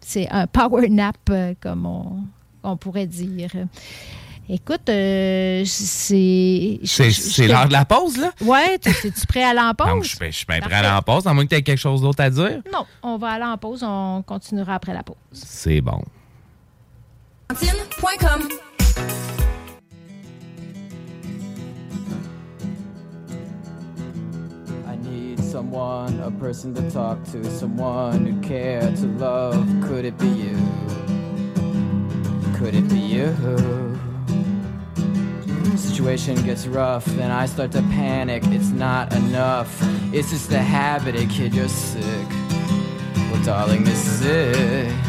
[0.00, 2.20] C'est- un power nap, euh, comme on,
[2.62, 3.50] on pourrait dire.
[4.50, 6.80] Écoute, euh, c'est.
[6.84, 8.30] C'est l'heure de la pause, là?
[8.40, 10.16] Ouais, t'es- es-tu prêt à aller en Non, pause?
[10.18, 11.76] je je suis bien prêt à aller en pause, à moins que tu aies quelque
[11.78, 12.62] chose d'autre à dire.
[12.72, 13.82] Non, on va aller en pause.
[13.86, 15.16] On continuera après la pause.
[15.32, 16.00] C'est bon.
[17.50, 17.54] I
[25.02, 29.66] need someone, a person to talk to, someone who care to love.
[29.84, 30.58] Could it be you?
[32.58, 33.34] Could it be you?
[35.78, 38.42] Situation gets rough, then I start to panic.
[38.48, 39.74] It's not enough.
[40.12, 42.28] It's just a habit, a kid, you're sick.
[43.30, 45.07] Well, darling, this is it.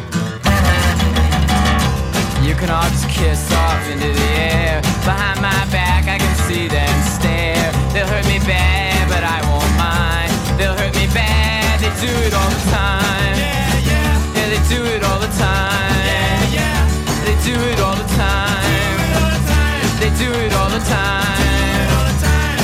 [2.50, 4.82] You can all just kiss off into the air.
[5.06, 7.70] Behind my back, I can see them stare.
[7.94, 10.34] They'll hurt me bad, but I won't mind.
[10.58, 13.38] They'll hurt me bad, they do it all the time.
[13.38, 14.34] Yeah, yeah.
[14.34, 15.94] Yeah, they do it all the time.
[16.10, 16.90] Yeah, yeah.
[17.22, 18.66] They do it all the time.
[20.02, 21.38] They do it all the time.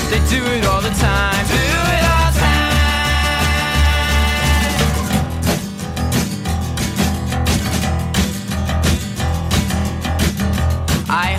[0.09, 1.74] They do it all the time.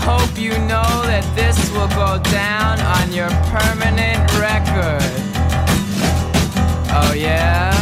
[0.06, 5.02] Hope you know that this will go down on your permanent record.
[6.94, 7.74] Oh, yeah?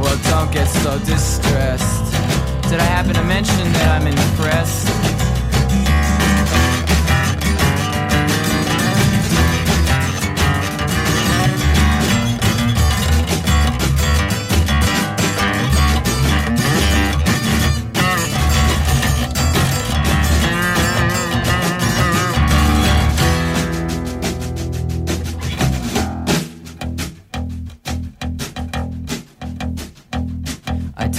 [0.00, 2.10] Well, don't get so distressed.
[2.70, 5.13] Did I happen to mention that I'm impressed?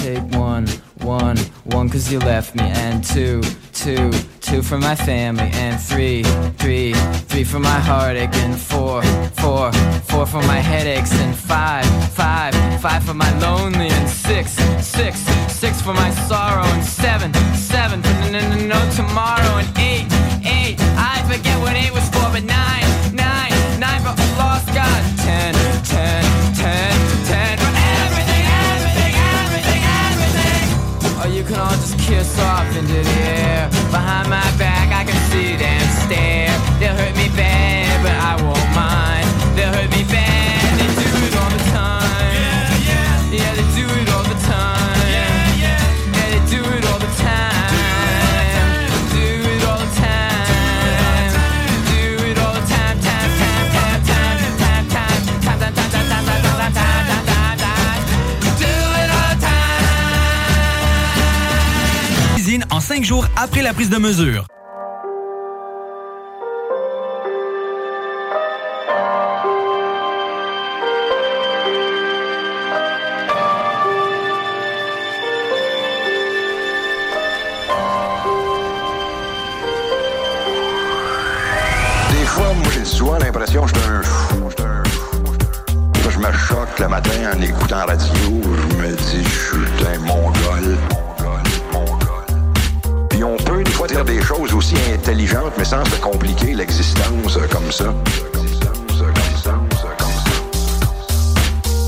[0.05, 0.67] Take one,
[1.01, 3.41] one, one cause you left me And two,
[3.73, 6.21] two, two for my family And three,
[6.61, 6.93] three,
[7.29, 9.01] three for my heartache And four,
[9.41, 9.71] four,
[10.09, 14.51] four for my headaches And five, five, five for my lonely And six,
[14.97, 15.19] six,
[15.61, 18.15] six for my sorrow And seven, seven for
[18.71, 19.74] no, tomorrow And
[32.05, 33.69] kiss off into the air.
[33.89, 36.44] Behind my back, I can see them stare.
[63.03, 64.45] Jours après la prise de mesure.
[82.11, 84.49] Des fois, moi, j'ai souvent l'impression que je suis un fou.
[86.09, 88.13] Je me choque le matin en écoutant la radio.
[88.21, 89.74] Je me dis, je suis
[94.25, 97.93] choses aussi intelligentes, mais sans se compliquer l'existence euh, comme ça.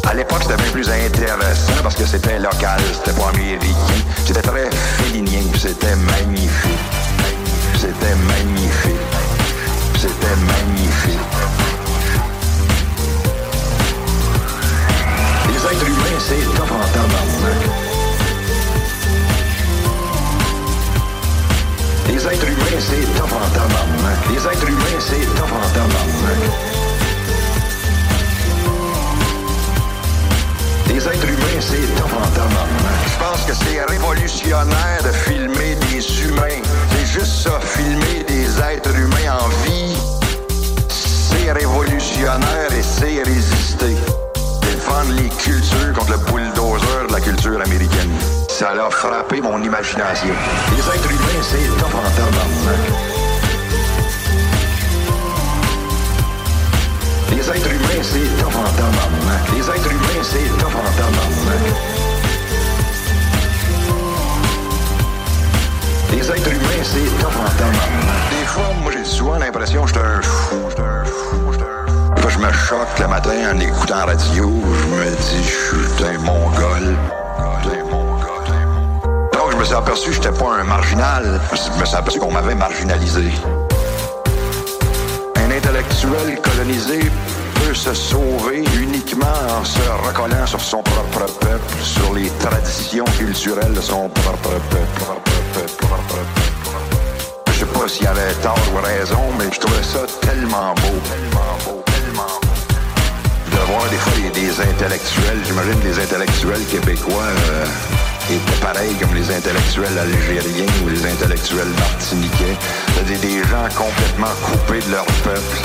[0.07, 3.73] À l'époque, c'était bien plus intéressant parce que c'était local, c'était pas américain.
[4.23, 6.85] C'était très félinien, c'était magnifique.
[7.75, 9.07] C'était magnifique.
[9.97, 11.19] C'était magnifique.
[15.49, 17.66] Les êtres humains, c'est top en
[22.31, 23.37] êtres humains, c'est top en.
[24.31, 25.61] Les êtres humains, c'est top en.
[30.87, 32.25] Les êtres humains, c'est top en.
[33.05, 36.61] Je pense que c'est révolutionnaire de filmer des humains.
[36.91, 39.95] C'est juste ça, filmer des êtres humains en vie.
[40.89, 43.95] C'est révolutionnaire et c'est résister.
[44.61, 48.46] Défendre les cultures contre le bulldozer de la culture américaine.
[48.57, 50.33] Ça a frappé mon imagination.
[50.71, 52.81] Les êtres humains, c'est top en tabarnak.
[57.29, 59.43] Les êtres humains, c'est top en tabarnak.
[59.53, 61.63] Les êtres humains, c'est top en tabarnak.
[66.11, 68.29] Les êtres humains, c'est top en tabarnak.
[68.31, 70.57] Des fois, moi, j'ai souvent l'impression que je suis un fou.
[70.71, 72.29] j'suis un fou, j'suis un fou.
[72.29, 74.51] Je me choque le matin en écoutant la radio.
[74.65, 76.97] Je me dis, je suis un mongol.
[79.57, 81.41] Je me suis aperçu que j'étais pas un marginal.
[81.51, 83.23] Je me suis aperçu qu'on m'avait marginalisé.
[85.35, 86.99] Un intellectuel colonisé
[87.55, 89.25] peut se sauver uniquement
[89.59, 94.85] en se recollant sur son propre peuple, sur les traditions culturelles de son propre peuple.
[97.47, 101.57] Je sais pas s'il avait tort ou raison, mais je trouvais ça tellement beau, tellement
[101.65, 103.57] beau, tellement beau.
[103.57, 107.65] De voir des fois des intellectuels, j'imagine des intellectuels québécois euh,
[108.35, 112.57] étaient pareils comme les intellectuels algériens ou les intellectuels martiniquais.
[112.93, 115.57] C'est-à-dire des gens complètement coupés de leur peuple,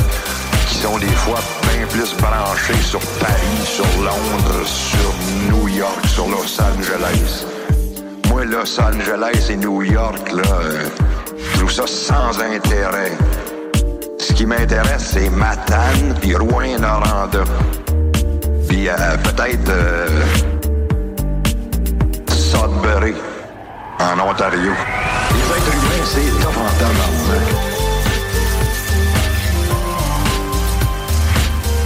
[0.68, 5.12] qui sont des fois bien plus branchés sur Paris, sur Londres, sur
[5.50, 7.44] New York, sur Los Angeles.
[8.28, 10.42] Moi, Los Angeles et New York, là,
[11.36, 13.12] je trouve ça sans intérêt.
[14.18, 17.44] Ce qui m'intéresse, c'est Matane puis Rouen-Noranda.
[18.68, 20.08] Puis euh, peut-être euh,
[22.52, 23.14] Sudbury,
[23.98, 24.72] en Ontario.
[25.32, 27.46] Les êtres humains, c'est top en tabarnak.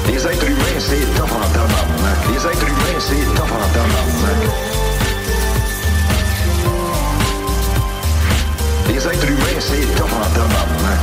[0.09, 2.19] Les êtres humains, c'est top en tabarnak.
[2.33, 4.41] Les êtres humains, c'est top en tabarnak.
[8.89, 11.03] Les êtres humains, c'est top en tabarnak.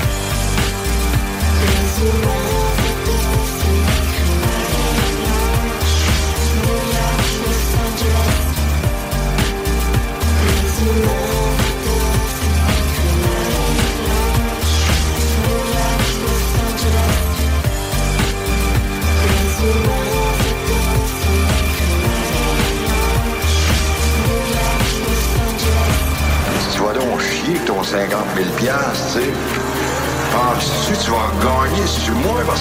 [27.20, 27.60] Chier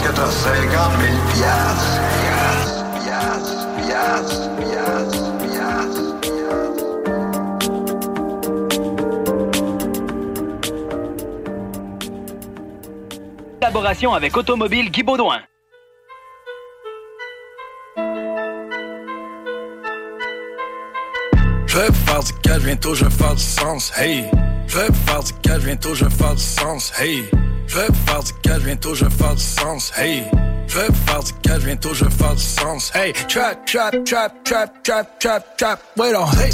[0.00, 1.22] que ton 50
[14.14, 15.40] Avec Automobile Guy Baudouin.
[21.66, 24.26] Je du cash, bientôt je vais faire du sens, hey.
[24.66, 27.24] Je du cash, bientôt je vais faire du sens, hey.
[27.66, 30.24] Je du cash, bientôt je vais faire du sens, hey.
[30.68, 33.12] Je du cash, bientôt je vais faire du sens, hey.
[33.14, 36.52] Trap, trap, trap, trap, trap, trap, trap, wait hey.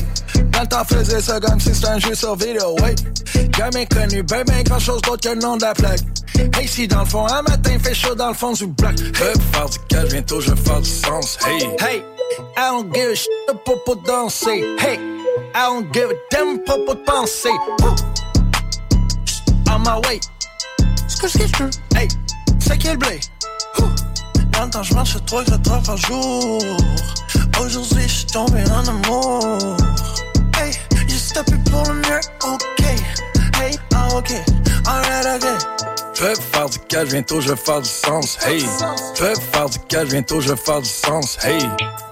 [0.58, 2.96] Dans le temps faisait ça comme si c'était un jeu sur vidéo, ouais.
[3.56, 6.00] Jamais connu, ben ben grand chose d'autre que le nom de la plaque.
[6.56, 8.98] Hey, si dans le fond, un matin fait chaud dans le fond du bloc.
[8.98, 11.62] Vais faire du cash, bientôt je vais faire du sens, hey.
[11.78, 12.02] Hey,
[12.56, 13.30] I don't give a shit
[13.64, 14.98] pour pour danser, hey.
[15.54, 17.50] I don't give a damn pour pour penser.
[17.80, 17.94] Woo.
[19.70, 20.18] On my way.
[21.06, 22.08] Ce que je veux, hey.
[22.58, 23.20] C'est quel blé?
[24.50, 26.58] Dans le temps, je marche 3 4 heures par jour.
[27.60, 29.76] Aujourd'hui, je suis tombé en amour.
[31.38, 31.70] up et
[32.44, 32.82] ok.
[33.56, 33.78] Hey,
[34.12, 34.30] ok,
[34.86, 35.97] Alright, ok.
[36.18, 38.60] Je vais faire du cash, bientôt je vais faire du sens, hey.
[39.14, 41.60] Je faire du cash, bientôt je vais faire du sens, hey.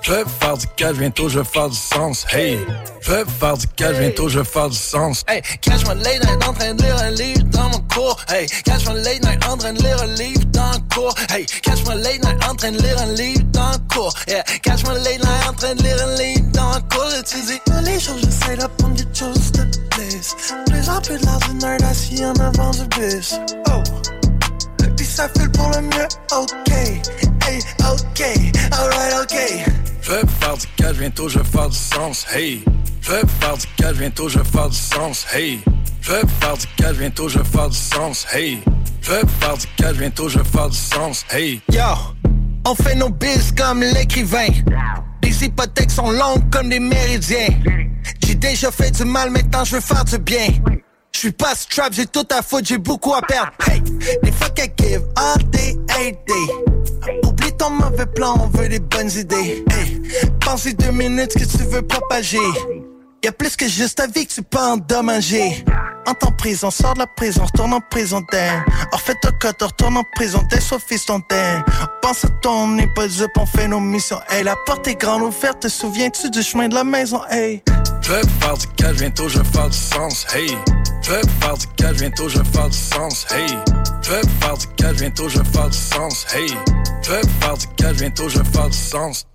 [0.00, 2.60] Je faire du cash, bientôt je vais faire du sens, hey.
[3.00, 5.24] Je faire du cash, bientôt je vais faire du sens.
[5.28, 8.16] Hey, catch my late night en train de lire un livre dans mon cours.
[8.28, 11.14] Hey, catch my late night en train de lire un livre dans le cours.
[11.30, 14.14] Hey, catch my late night en train de lire un livre dans le cours.
[14.28, 17.12] Yeah, catch my late night en train de lire un livre dans le cours.
[17.16, 19.62] Et tu dis, tous les jours j'essaie d'apprendre des choses de
[20.16, 20.34] plus.
[20.66, 23.34] Plus en plus de nerd assis en avant du bus.
[23.70, 23.82] Oh.
[24.96, 26.72] Puis ça file pour le mieux, ok.
[27.46, 28.22] Hey, ok,
[28.72, 29.36] alright, ok.
[30.02, 32.64] Je vais faire du cash, bientôt je vais faire du sens, hey.
[33.02, 35.60] Je vais faire du cash, bientôt je vais faire du sens, hey.
[36.00, 38.62] Je vais faire du cash, bientôt je vais faire du sens, hey.
[39.02, 41.60] Je vais faire du cash, bientôt je vais faire du sens, hey.
[41.72, 41.82] Yo,
[42.64, 44.48] on fait nos biz comme l'écrivain.
[45.38, 47.48] Les hypothèques sont longues comme des méridiens.
[48.24, 50.48] J'ai déjà fait du mal, maintenant je veux faire du bien.
[51.12, 53.52] Je suis pas strap, j'ai tout à foutre, j'ai beaucoup à perdre.
[53.68, 53.82] Hey,
[54.22, 57.20] les fuck I give all day, every day.
[57.24, 59.64] Oublie ton mauvais plan, on veut des bonnes idées.
[59.70, 60.02] Hey,
[60.40, 62.38] pensez deux minutes que tu veux propager.
[63.24, 65.64] Y'a plus que juste ta vie que tu peux endommager.
[66.06, 68.64] En prison, sors de la prison, retourne en prison d'air.
[68.92, 71.64] Refais ton code, retourne en prison, t'es fils ton d'air.
[72.00, 74.20] Pense à ton up, on fait nos missions.
[74.28, 77.20] Hey, la porte est grande ouverte, te souviens-tu du chemin de la maison?
[77.28, 77.64] Hey.
[78.02, 80.56] Je vais faire du cash, bientôt je vais faire du sens, hey.
[81.02, 83.58] Je vais faire du cash, bientôt je vais faire du sens, hey.
[84.02, 86.48] Je vais faire du cash, bientôt je vais faire du sens, hey.
[87.02, 89.26] Je vais faire du cash, bientôt je vais faire du sens.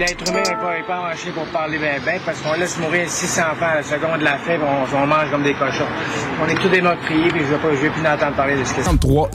[0.00, 3.66] L'être humain n'est pas, pas marché pour parler bien parce qu'on laisse mourir 600 enfants
[3.70, 4.56] à la seconde de la puis
[4.94, 5.84] on, mange comme des cochons.
[6.42, 8.72] On est tous des meurtriers, puis je ne vais, vais plus entendre parler de ce
[8.72, 8.84] que c'est.
[8.84, 9.28] 53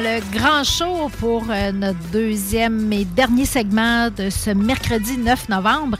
[0.00, 5.98] le grand show pour euh, notre deuxième et dernier segment de ce mercredi 9 novembre.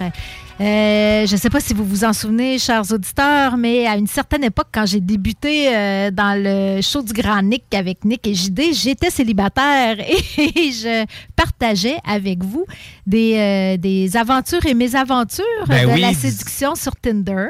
[0.61, 4.09] Euh, je ne sais pas si vous vous en souvenez, chers auditeurs, mais à une
[4.09, 8.35] certaine époque, quand j'ai débuté euh, dans le show du Grand Nick avec Nick et
[8.35, 11.07] JD, j'étais célibataire et je
[11.37, 12.65] partageais avec vous
[13.07, 16.01] des, euh, des aventures et mésaventures Ben de oui.
[16.01, 17.47] la séduction sur Tinder.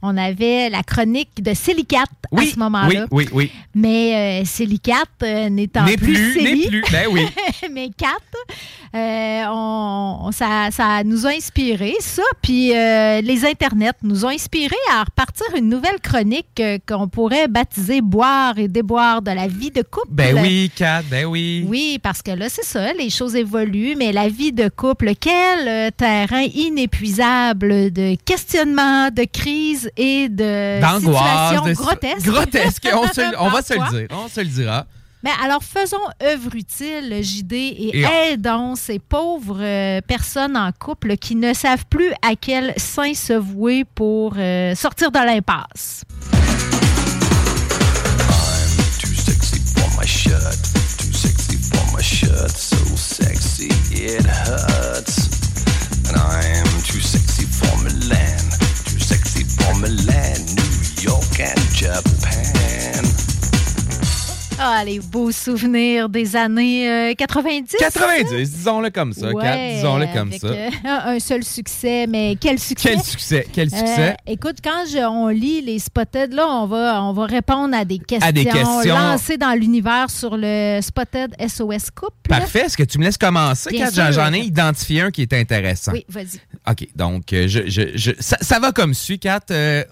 [0.00, 3.06] On avait la chronique de Célicate à ce Oui, moment-là.
[3.10, 3.50] oui, oui.
[3.74, 7.26] Mais euh, Célicate euh, n'étant N'est plus, plus, Célie, n'est plus, ben oui.
[7.72, 8.52] mais Kat, euh,
[8.94, 12.22] on, on- ça, ça nous a inspiré, ça.
[12.42, 17.48] Puis euh, les internets nous ont inspiré à repartir une nouvelle chronique euh, qu'on pourrait
[17.48, 20.08] baptiser Boire et déboire de la vie de couple.
[20.10, 21.64] Ben oui, Kat, ben oui.
[21.68, 25.68] Oui, parce que là, c'est ça, les choses évoluent, mais la vie de couple, quel
[25.68, 31.00] euh, terrain inépuisable de questionnement, de crise et de D'angoisse.
[31.00, 32.26] situations de- grotesques.
[32.26, 34.08] Grotesques, on, se- on va se le dire.
[34.10, 34.86] On se le dira.
[35.24, 40.70] Mais alors, faisons œuvre utile, JD, et, Et on- aidons ces pauvres euh, personnes en
[40.72, 46.02] couple qui ne savent plus à quel sein se vouer pour euh, sortir de l'impasse.
[49.00, 50.58] Too sexy for my shirt.
[50.98, 52.50] Too sexy for my shirt.
[52.50, 55.28] So sexy it hurts.
[56.08, 58.38] And I'm too sexy for Milan.
[58.84, 62.93] Too sexy for Milan, New York and Japan.
[64.58, 67.74] Ah, les beaux souvenirs des années euh, 90.
[67.78, 69.34] 90, disons-le comme ça, Kat.
[69.36, 70.46] Ouais, Disons-le comme ça.
[70.46, 72.90] euh, un seul succès, mais quel succès!
[72.90, 74.16] Quel succès, quel Euh, succès?
[74.26, 77.98] écoute, quand je- on lit les Spotted, là, on va, on va répondre à des
[77.98, 78.94] questions, À des questions.
[78.96, 82.12] lancées dans l'univers sur le Spotted SOS Couple.
[82.28, 82.60] Parfait.
[82.66, 83.70] Est-ce que tu me laisses commencer?
[84.12, 85.92] J'en- ai identifié un qui est intéressant.
[85.92, 86.38] Oui, vas-y.
[86.70, 89.40] OK, donc je, je, je- ça, ça va comme suit, Kat.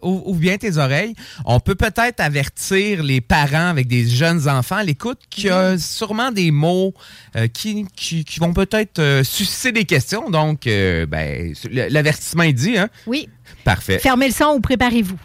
[0.02, 1.14] Ouvre bien tes oreilles.
[1.44, 5.78] On peut peut-être avertir les parents avec des jeunes enfants à l'écoute qu'il y a
[5.78, 6.94] sûrement des mots
[7.36, 10.30] euh, qui, qui, qui vont peut-être euh, susciter des questions.
[10.30, 12.88] Donc, euh, ben, l'avertissement est dit, hein?
[13.06, 13.28] Oui.
[13.64, 13.98] Parfait.
[13.98, 15.18] Fermez le son ou préparez-vous.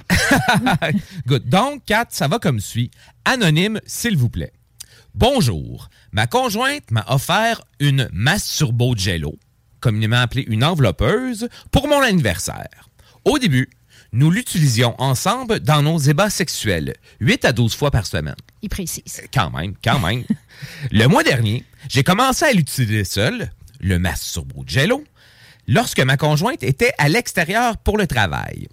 [1.28, 1.50] Good.
[1.50, 2.92] Donc, Kat, ça va comme suit.
[3.26, 4.54] Anonyme, s'il vous plaît.
[5.16, 5.90] Bonjour.
[6.12, 9.36] Ma conjointe m'a offert une masturbo jello,
[9.80, 12.90] communément appelée une enveloppeuse, pour mon anniversaire.
[13.26, 13.70] Au début,
[14.14, 18.36] nous l'utilisions ensemble dans nos ébats sexuels, 8 à 12 fois par semaine.
[18.62, 19.22] Il précise.
[19.34, 20.24] Quand même, quand même.
[20.92, 25.04] le mois dernier, j'ai commencé à l'utiliser seul, le masturbo jello,
[25.68, 28.68] lorsque ma conjointe était à l'extérieur pour le travail.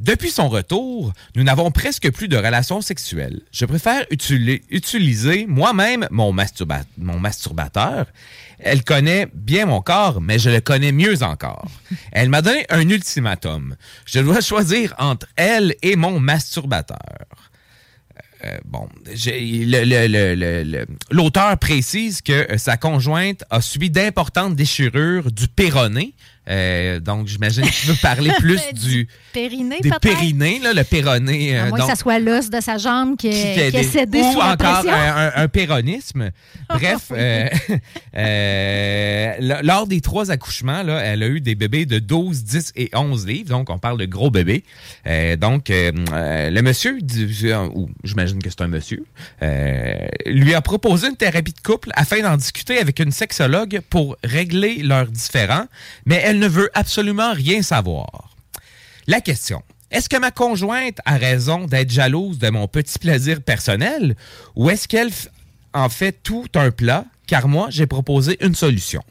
[0.00, 3.40] Depuis son retour, nous n'avons presque plus de relations sexuelles.
[3.52, 8.06] Je préfère utili- utiliser moi-même mon, masturba- mon masturbateur.
[8.58, 11.66] Elle connaît bien mon corps, mais je le connais mieux encore.
[12.12, 13.76] Elle m'a donné un ultimatum.
[14.06, 16.98] Je dois choisir entre elle et mon masturbateur.
[18.44, 18.88] Euh, bon,
[21.10, 26.14] l'auteur précise que sa conjointe a subi d'importantes déchirures du péroné.
[26.48, 30.00] Euh, donc, j'imagine que tu veux parler plus du Périnée, des peut-être?
[30.00, 31.56] périnés, là, le péroné.
[31.56, 33.76] À euh, moins donc, que ça soit l'os de sa jambe qui, qui est, qui
[33.78, 34.92] est cédé ou sous la encore pression.
[34.92, 36.30] un, un- un péronisme.
[36.68, 37.48] Bref, euh,
[39.62, 43.26] lors des trois accouchements, là, elle a eu des bébés de 12, 10 et 11
[43.26, 43.48] livres.
[43.50, 44.64] Donc, on parle de gros bébés.
[45.38, 46.98] Donc, le monsieur,
[47.74, 49.04] ou j'imagine que c'est un monsieur,
[50.26, 54.82] lui a proposé une thérapie de couple afin d'en discuter avec une sexologue pour régler
[54.82, 55.66] leurs différends,
[56.06, 58.30] mais elle ne veut absolument rien savoir.
[59.06, 59.62] La question.
[59.90, 64.16] Est-ce que ma conjointe a raison d'être jalouse de mon petit plaisir personnel
[64.56, 65.10] ou est-ce qu'elle
[65.72, 69.02] en fait tout un plat car moi j'ai proposé une solution?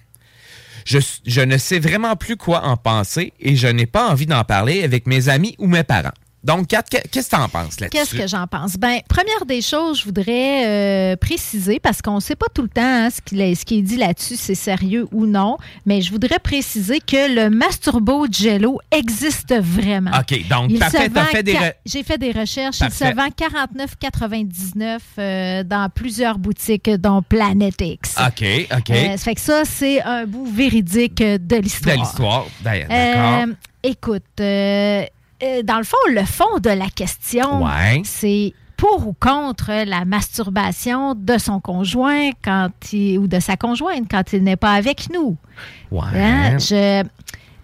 [0.86, 4.84] Je ne sais vraiment plus quoi en penser et je n'ai pas envie d'en parler
[4.84, 6.12] avec mes amis ou mes parents.
[6.44, 7.90] Donc, Kat, qu'est-ce que tu en penses là-dessus?
[7.90, 8.76] Qu'est-ce que j'en pense?
[8.76, 12.70] Ben, première des choses, je voudrais euh, préciser, parce qu'on ne sait pas tout le
[12.70, 16.02] temps hein, ce, qu'il est, ce qui est dit là-dessus, c'est sérieux ou non, mais
[16.02, 20.12] je voudrais préciser que le Masturbo Jello existe vraiment.
[20.20, 22.80] OK, donc, t'as fait des J'ai fait des recherches.
[22.80, 23.06] Parfait.
[23.06, 28.16] Il se vend 49,99 euh, dans plusieurs boutiques, dont Planet X.
[28.20, 28.90] OK, OK.
[28.90, 31.96] Euh, ça fait que ça, c'est un bout véridique de de l'histoire.
[31.96, 32.46] l'histoire.
[32.62, 33.50] D'ailleurs, D'accord.
[33.50, 34.24] Euh, écoute,
[35.44, 38.02] euh, dans le fond, le fond de la question, Ouais.
[38.06, 44.06] c'est pour ou contre la masturbation de son conjoint quand il, ou de sa conjointe
[44.10, 45.38] quand il n'est pas avec nous.
[45.92, 46.02] Ouais.
[46.16, 46.58] Hein?
[46.58, 47.04] Je,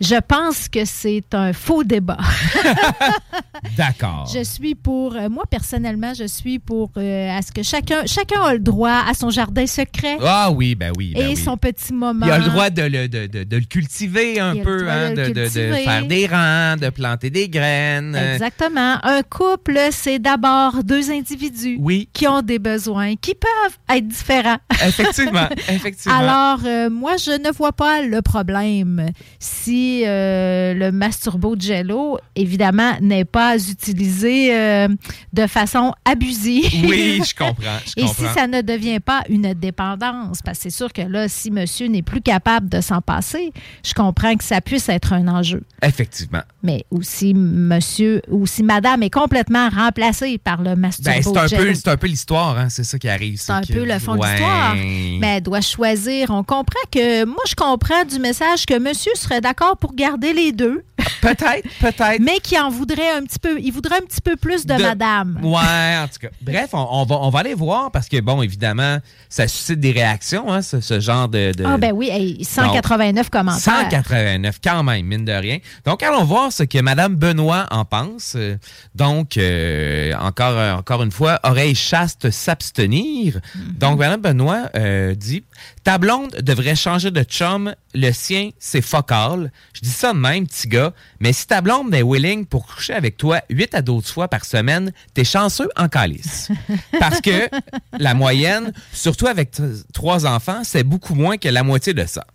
[0.01, 2.17] je pense que c'est un faux débat.
[3.77, 4.29] D'accord.
[4.33, 8.41] Je suis pour, euh, moi personnellement, je suis pour euh, à ce que chacun, chacun
[8.41, 11.13] a le droit à son jardin secret Ah oui, ben oui.
[11.15, 11.35] ben et oui.
[11.35, 12.25] son petit moment.
[12.25, 15.11] Il a le droit de le, de, de- de le cultiver un Il peu, hein,
[15.13, 18.15] de de, faire des rangs, de planter des graines.
[18.15, 18.97] Exactement.
[19.03, 21.79] Un couple, c'est d'abord deux individus
[22.13, 24.57] qui ont des besoins qui peuvent être différents.
[24.85, 26.17] Effectivement, effectivement.
[26.17, 32.17] Alors, euh, moi, je ne vois pas le problème si euh, le masturbo de Jello,
[32.35, 34.87] évidemment, n'est pas utilisé euh,
[35.33, 36.65] de façon abusive.
[36.87, 40.69] Oui, je comprends, je Et si ça ne devient pas une dépendance, parce que c'est
[40.69, 43.51] sûr que là, si monsieur n'est plus capable de s'en passer,
[43.85, 45.61] je comprends que ça puisse être un enjeu.
[45.81, 46.41] Effectivement.
[46.63, 51.47] Mais aussi monsieur ou si madame est complètement remplacée par le masturbo Ben, c'est un
[51.47, 51.63] jello.
[51.69, 53.39] peu, c'est un peu l'histoire, hein, c'est ça qui arrive.
[53.39, 54.31] C'est un que- peu le fond de Ouais.
[54.31, 54.75] l'histoire.
[54.75, 56.29] Mais elle doit choisir.
[56.31, 57.25] On comprend que.
[57.25, 60.83] Moi, je comprends du message que monsieur serait d'accord pour garder les deux.
[61.21, 62.19] Peut-être, peut-être.
[62.21, 63.59] Mais qui en voudrait un petit peu.
[63.59, 65.39] Il voudrait un petit peu plus de, De- madame.
[65.43, 66.29] Ouais, en tout cas.
[66.41, 68.97] Bref, on, on va, on va aller voir parce que, bon, évidemment,
[69.29, 71.51] ça suscite des réactions, hein, ce, ce genre de.
[71.55, 73.59] de- Ah, ben oui, hey, 189 commentaires.
[73.89, 75.57] 189, quand même, mine de rien.
[75.85, 78.33] Donc, allons voir ce que Mme Benoît en pense.
[78.35, 78.55] Euh,
[78.95, 83.39] Donc, euh, encore, euh, encore une fois, oreille chaste s'abstenir.
[83.77, 85.43] Donc, Mme Benoît euh, dit
[85.83, 87.73] Ta blonde devrait changer de chum.
[87.95, 89.51] Le sien, c'est focal.
[89.73, 90.88] Je dis ça de même, petit gars.
[91.19, 94.45] Mais si ta blonde est willing pour coucher avec toi 8 à 12 fois par
[94.45, 96.49] semaine, t'es chanceux en calice.
[96.99, 97.49] Parce que
[97.97, 99.51] la moyenne, surtout avec
[99.93, 102.25] trois enfants, c'est beaucoup moins que la moitié de ça.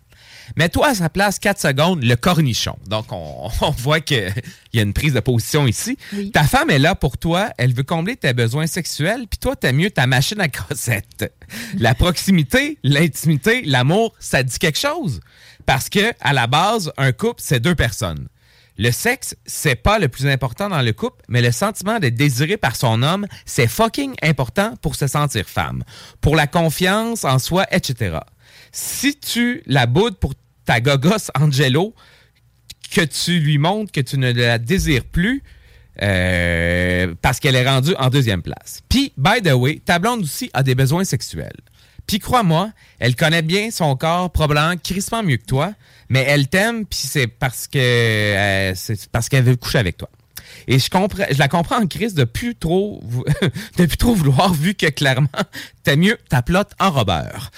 [0.57, 2.77] Mets-toi à sa place 4 secondes, le cornichon.
[2.87, 4.33] Donc, on, on voit qu'il
[4.73, 5.97] y a une prise de position ici.
[6.33, 9.71] Ta femme est là pour toi, elle veut combler tes besoins sexuels, puis toi, t'as
[9.71, 11.33] mieux ta machine à crossette.
[11.77, 15.19] La proximité, l'intimité, l'amour, ça dit quelque chose?
[15.65, 18.27] Parce que, à la base, un couple, c'est deux personnes.
[18.77, 22.57] Le sexe, c'est pas le plus important dans le couple, mais le sentiment d'être désiré
[22.57, 25.83] par son homme, c'est fucking important pour se sentir femme,
[26.19, 28.17] pour la confiance en soi, etc.
[28.71, 30.33] Si tu la boudes pour
[30.65, 31.95] ta gogosse Angelo,
[32.91, 35.41] que tu lui montres que tu ne la désires plus,
[36.01, 38.81] euh, parce qu'elle est rendue en deuxième place.
[38.89, 41.55] Puis, by the way, ta blonde aussi a des besoins sexuels.
[42.07, 45.73] Puis crois-moi, elle connaît bien son corps, probablement crissement mieux que toi,
[46.09, 50.09] mais elle t'aime, puis c'est parce que euh, c'est parce qu'elle veut coucher avec toi.
[50.67, 53.03] Et je comprends, je la comprends en crise de plus trop,
[53.77, 55.27] de plus trop vouloir, vu que clairement,
[55.83, 57.51] t'as mieux ta plotte en robeur.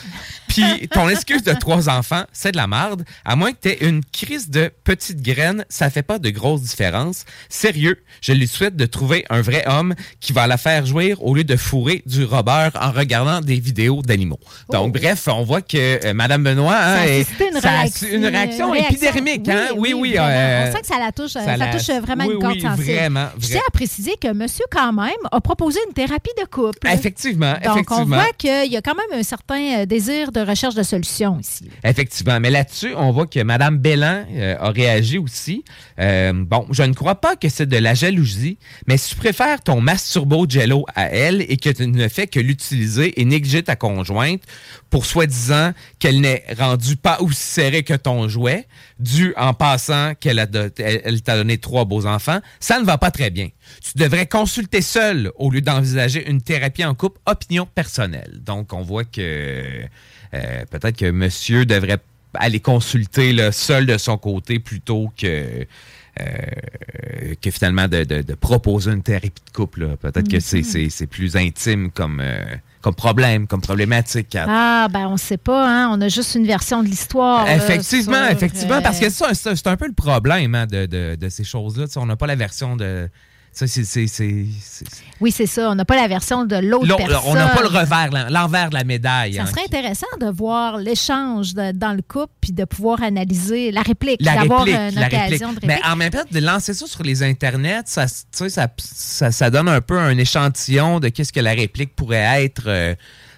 [0.47, 3.03] Puis ton excuse de trois enfants, c'est de la marde.
[3.25, 7.25] À moins que t'aies une crise de petite graine, ça fait pas de grosse différence.
[7.49, 11.35] Sérieux, je lui souhaite de trouver un vrai homme qui va la faire jouir au
[11.35, 14.39] lieu de fourrer du robeur en regardant des vidéos d'animaux.
[14.71, 18.25] Donc, bref, on voit que euh, Madame Benoît, hein, Ça est- une ça réaction- une
[18.25, 19.47] réaction épidermique.
[19.49, 19.67] Hein?
[19.77, 20.11] Oui, oui.
[20.13, 20.27] vraiment.
[20.29, 22.53] euh, On sent que ça la touche, ça, ça la- touche vraiment oui, une corde
[22.55, 22.93] oui, sensible.
[22.93, 26.87] vraiment, Je tiens à préciser que monsieur, quand même, a proposé une thérapie de couple.
[26.87, 30.75] Effectivement, Donc, on voit qu'il y a quand même un certain euh, désir de recherche
[30.75, 31.69] de solutions ici.
[31.83, 32.39] Effectivement.
[32.39, 35.63] Mais là-dessus, on voit que Mme Bellan euh, a réagi aussi.
[35.99, 38.57] Euh, bon, je ne crois pas que c'est de la jalousie,
[38.87, 42.39] mais si tu préfères ton masturbo jello à elle et que tu ne fais que
[42.39, 44.41] l'utiliser et négliger ta conjointe
[44.89, 48.67] pour soi-disant qu'elle n'est rendue pas aussi serrée que ton jouet,
[48.99, 50.47] dû en passant qu'elle
[51.23, 53.49] t'a donné trois beaux enfants, ça ne va pas très bien.
[53.81, 58.39] Tu devrais consulter seul au lieu d'envisager une thérapie en couple, opinion personnelle.
[58.41, 59.83] Donc, on voit que
[60.31, 61.99] peut-être que monsieur devrait
[62.33, 65.65] aller consulter là, seul de son côté plutôt que,
[66.19, 69.95] euh, que finalement de, de- de proposer une thérapie de couple.
[69.97, 70.63] Peut-être que c'est- Mhm.
[70.63, 72.43] c'est c'est plus intime comme, euh,
[72.81, 74.29] comme problème, comme problématique.
[74.29, 74.45] Kat.
[74.47, 75.89] Ah, ben, on sait pas, hein.
[75.91, 77.45] On a juste une version de l'histoire.
[77.45, 81.15] là, Effectivement, sur, effectivement, euh, parce que c'est un peu le problème hein, de, de-
[81.19, 81.85] de ces choses-là.
[81.95, 83.09] On n'a pas la version de.
[85.19, 85.69] Oui, c'est ça.
[85.71, 87.17] On n'a pas la version de l'autre personne.
[87.25, 89.33] On n'a pas le revers, l'en- l'envers de la médaille.
[89.35, 89.45] Ça hein.
[89.47, 94.67] serait intéressant de voir l'échange dans le couple puis de pouvoir analyser la réplique, d'avoir
[94.67, 95.61] une la occasion réplique.
[95.61, 95.91] de Mais réplique.
[95.91, 99.97] en même temps, de lancer ça sur les internets, ça, ça, ça donne un peu
[99.97, 102.95] un échantillon de qu'est-ce que la réplique pourrait être euh,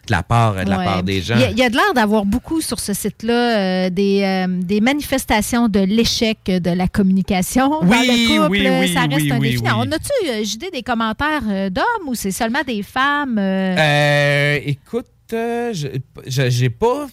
[0.10, 0.86] de la part, de la Ouais.
[0.86, 1.36] part des gens.
[1.36, 3.34] Il y a, il y a de l'air d'avoir beaucoup sur ce site-là
[3.86, 8.52] euh, des, euh, des manifestations de l'échec de la communication dans Oui, le couple.
[8.58, 9.64] oui, oui, ça reste oui, un défi.
[9.64, 13.38] On a-tu, euh, JD, des commentaires d'hommes ou c'est seulement des femmes?
[14.66, 17.08] écoute, j'ai pas,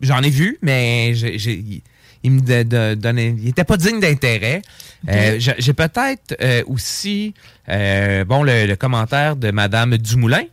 [0.00, 1.82] j'en ai, vu, mais j'ai,
[2.24, 4.62] il me de- donnait, il était pas digne d'intérêt.
[5.08, 7.34] Euh, j'ai j'ai peut-être euh, aussi,
[7.68, 10.44] euh, bon, le, le commentaire de Madame Dumoulin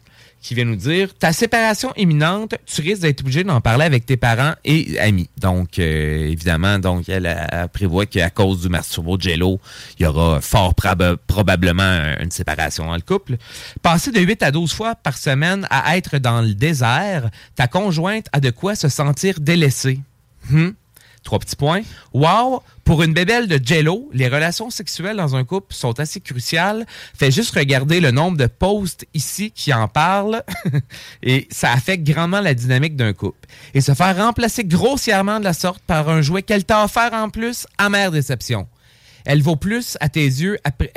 [0.42, 4.16] qui vient nous dire ta séparation imminente, tu risques d'être obligé d'en parler avec tes
[4.18, 5.30] parents et amis.
[5.38, 9.60] Donc, euh, évidemment, donc elle, elle prévoit qu'à cause du masturbo Jello,
[10.00, 13.36] il y aura fort proba- probablement une séparation dans le couple.
[13.82, 18.28] Passer de 8 à 12 fois par semaine à être dans le désert, ta conjointe
[18.32, 20.00] a de quoi se sentir délaissée.
[20.50, 20.70] Hmm?
[21.24, 21.82] Trois petits points.
[22.14, 22.64] Wow!
[22.84, 26.88] Pour une bébelle de Jello, les relations sexuelles dans un couple sont assez cruciales.
[27.14, 30.44] Fais juste regarder le nombre de posts ici qui en parlent
[31.24, 33.48] et ça affecte grandement la dynamique d'un couple.
[33.74, 37.30] Et se faire remplacer grossièrement de la sorte par un jouet qu'elle t'a offert en
[37.30, 38.68] plus, amère déception.
[39.26, 40.92] Elle vaut plus à tes yeux après.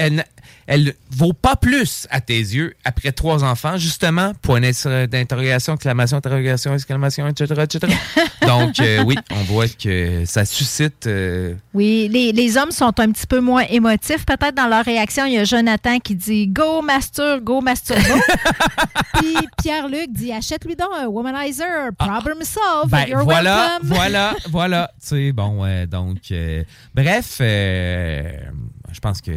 [0.67, 4.33] Elle vaut pas plus à tes yeux après trois enfants, justement.
[4.43, 7.93] Point d'in- d'interrogation, exclamation, interrogation, exclamation, etc., etc.
[8.47, 11.07] Donc, euh, oui, on voit que ça suscite.
[11.07, 15.27] euh, Oui, les, les hommes sont un petit peu moins émotifs peut-être dans leur réaction.
[15.27, 18.03] Il y a Jonathan qui dit Go Master, go Masturbo.
[19.15, 22.91] Puis Pierre-Luc dit Achète-lui donc un womanizer, problem solved.
[22.91, 23.89] Ben, You're voilà, welcome.
[23.89, 24.91] voilà, voilà.
[25.01, 26.65] Tu sais, bon, donc, euh,
[26.95, 29.31] bref, je pense que,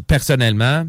[0.00, 0.84] personnellement,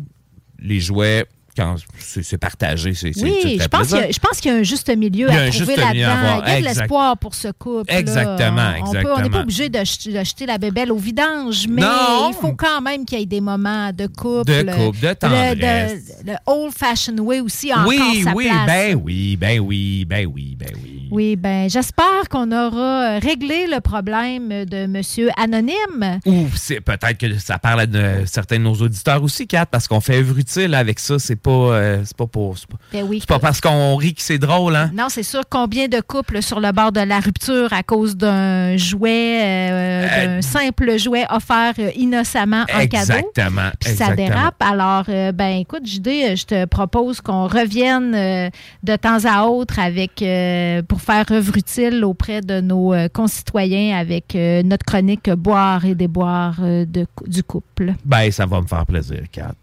[0.60, 1.26] les jouets,
[1.56, 4.12] quand c'est partagé, c'est Oui, je pense, qu'il y a- plaisant.
[4.14, 6.42] je pense qu'il y a un juste milieu à trouver là-dedans.
[6.48, 7.94] Il y a de l'espoir pour ce couple.
[7.94, 9.30] Exactement, On peut- On n'est exactement.
[9.30, 12.32] pas obligé de, jet- de jeter la bébelle au vidange, mais Non.
[12.32, 14.46] il faut quand même qu'il y ait des moments de couple.
[14.52, 16.24] De couple, de Le- tendresse.
[16.24, 18.66] de- Le, old-fashioned way aussi a oui, encore sa oui, place.
[18.66, 20.93] ben oui, ben oui, ben oui, ben oui.
[21.14, 26.20] Oui, ben j'espère qu'on aura réglé le problème de Monsieur Anonyme.
[26.26, 29.88] Ou c'est peut-être que ça parle à de- certains de nos auditeurs aussi, Kat, parce
[29.88, 31.20] qu'on fait œuvre utile avec ça.
[31.20, 32.58] C'est pas, euh, c'est pas pour.
[32.58, 34.90] C'est pas, Ben oui, pas parce qu'on rit que c'est drôle, hein?
[34.96, 35.44] Non, c'est sûr.
[35.48, 40.42] Combien de couples sur le bord de la rupture à cause d'un jouet, euh, d'un
[40.42, 43.14] simple jouet offert euh, innocemment en cadeau?
[43.14, 43.70] Exactement.
[43.80, 44.28] Puis ça exactement.
[44.30, 44.56] dérape.
[44.62, 48.50] Alors, euh, ben écoute, JD, euh, je te propose qu'on revienne euh,
[48.82, 53.98] de temps à autre avec euh, pour faire œuvre utile auprès de nos euh, concitoyens
[53.98, 57.94] avec euh, notre chronique Boire et déboire euh, de, du couple.
[58.06, 59.54] Ben, ça va me faire plaisir, Kat.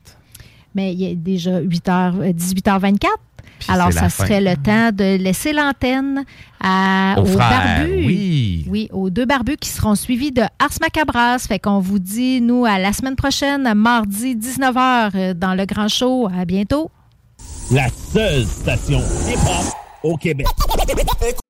[0.75, 3.07] Mais il est déjà 8 h 18h24.
[3.69, 4.25] Alors, ça fin.
[4.25, 6.25] serait le temps de laisser l'antenne
[6.61, 8.07] à- Aux aux frères, barbus.
[8.07, 8.65] oui.
[8.71, 11.41] Oui, aux deux barbus qui seront suivis de Ars Macabras.
[11.41, 15.89] Fait qu'on vous dit, nous, à la semaine prochaine, mardi 19h, euh, dans le Grand
[15.89, 16.29] Show.
[16.35, 16.91] À bientôt.
[17.71, 20.47] La seule station hip-hop au Québec.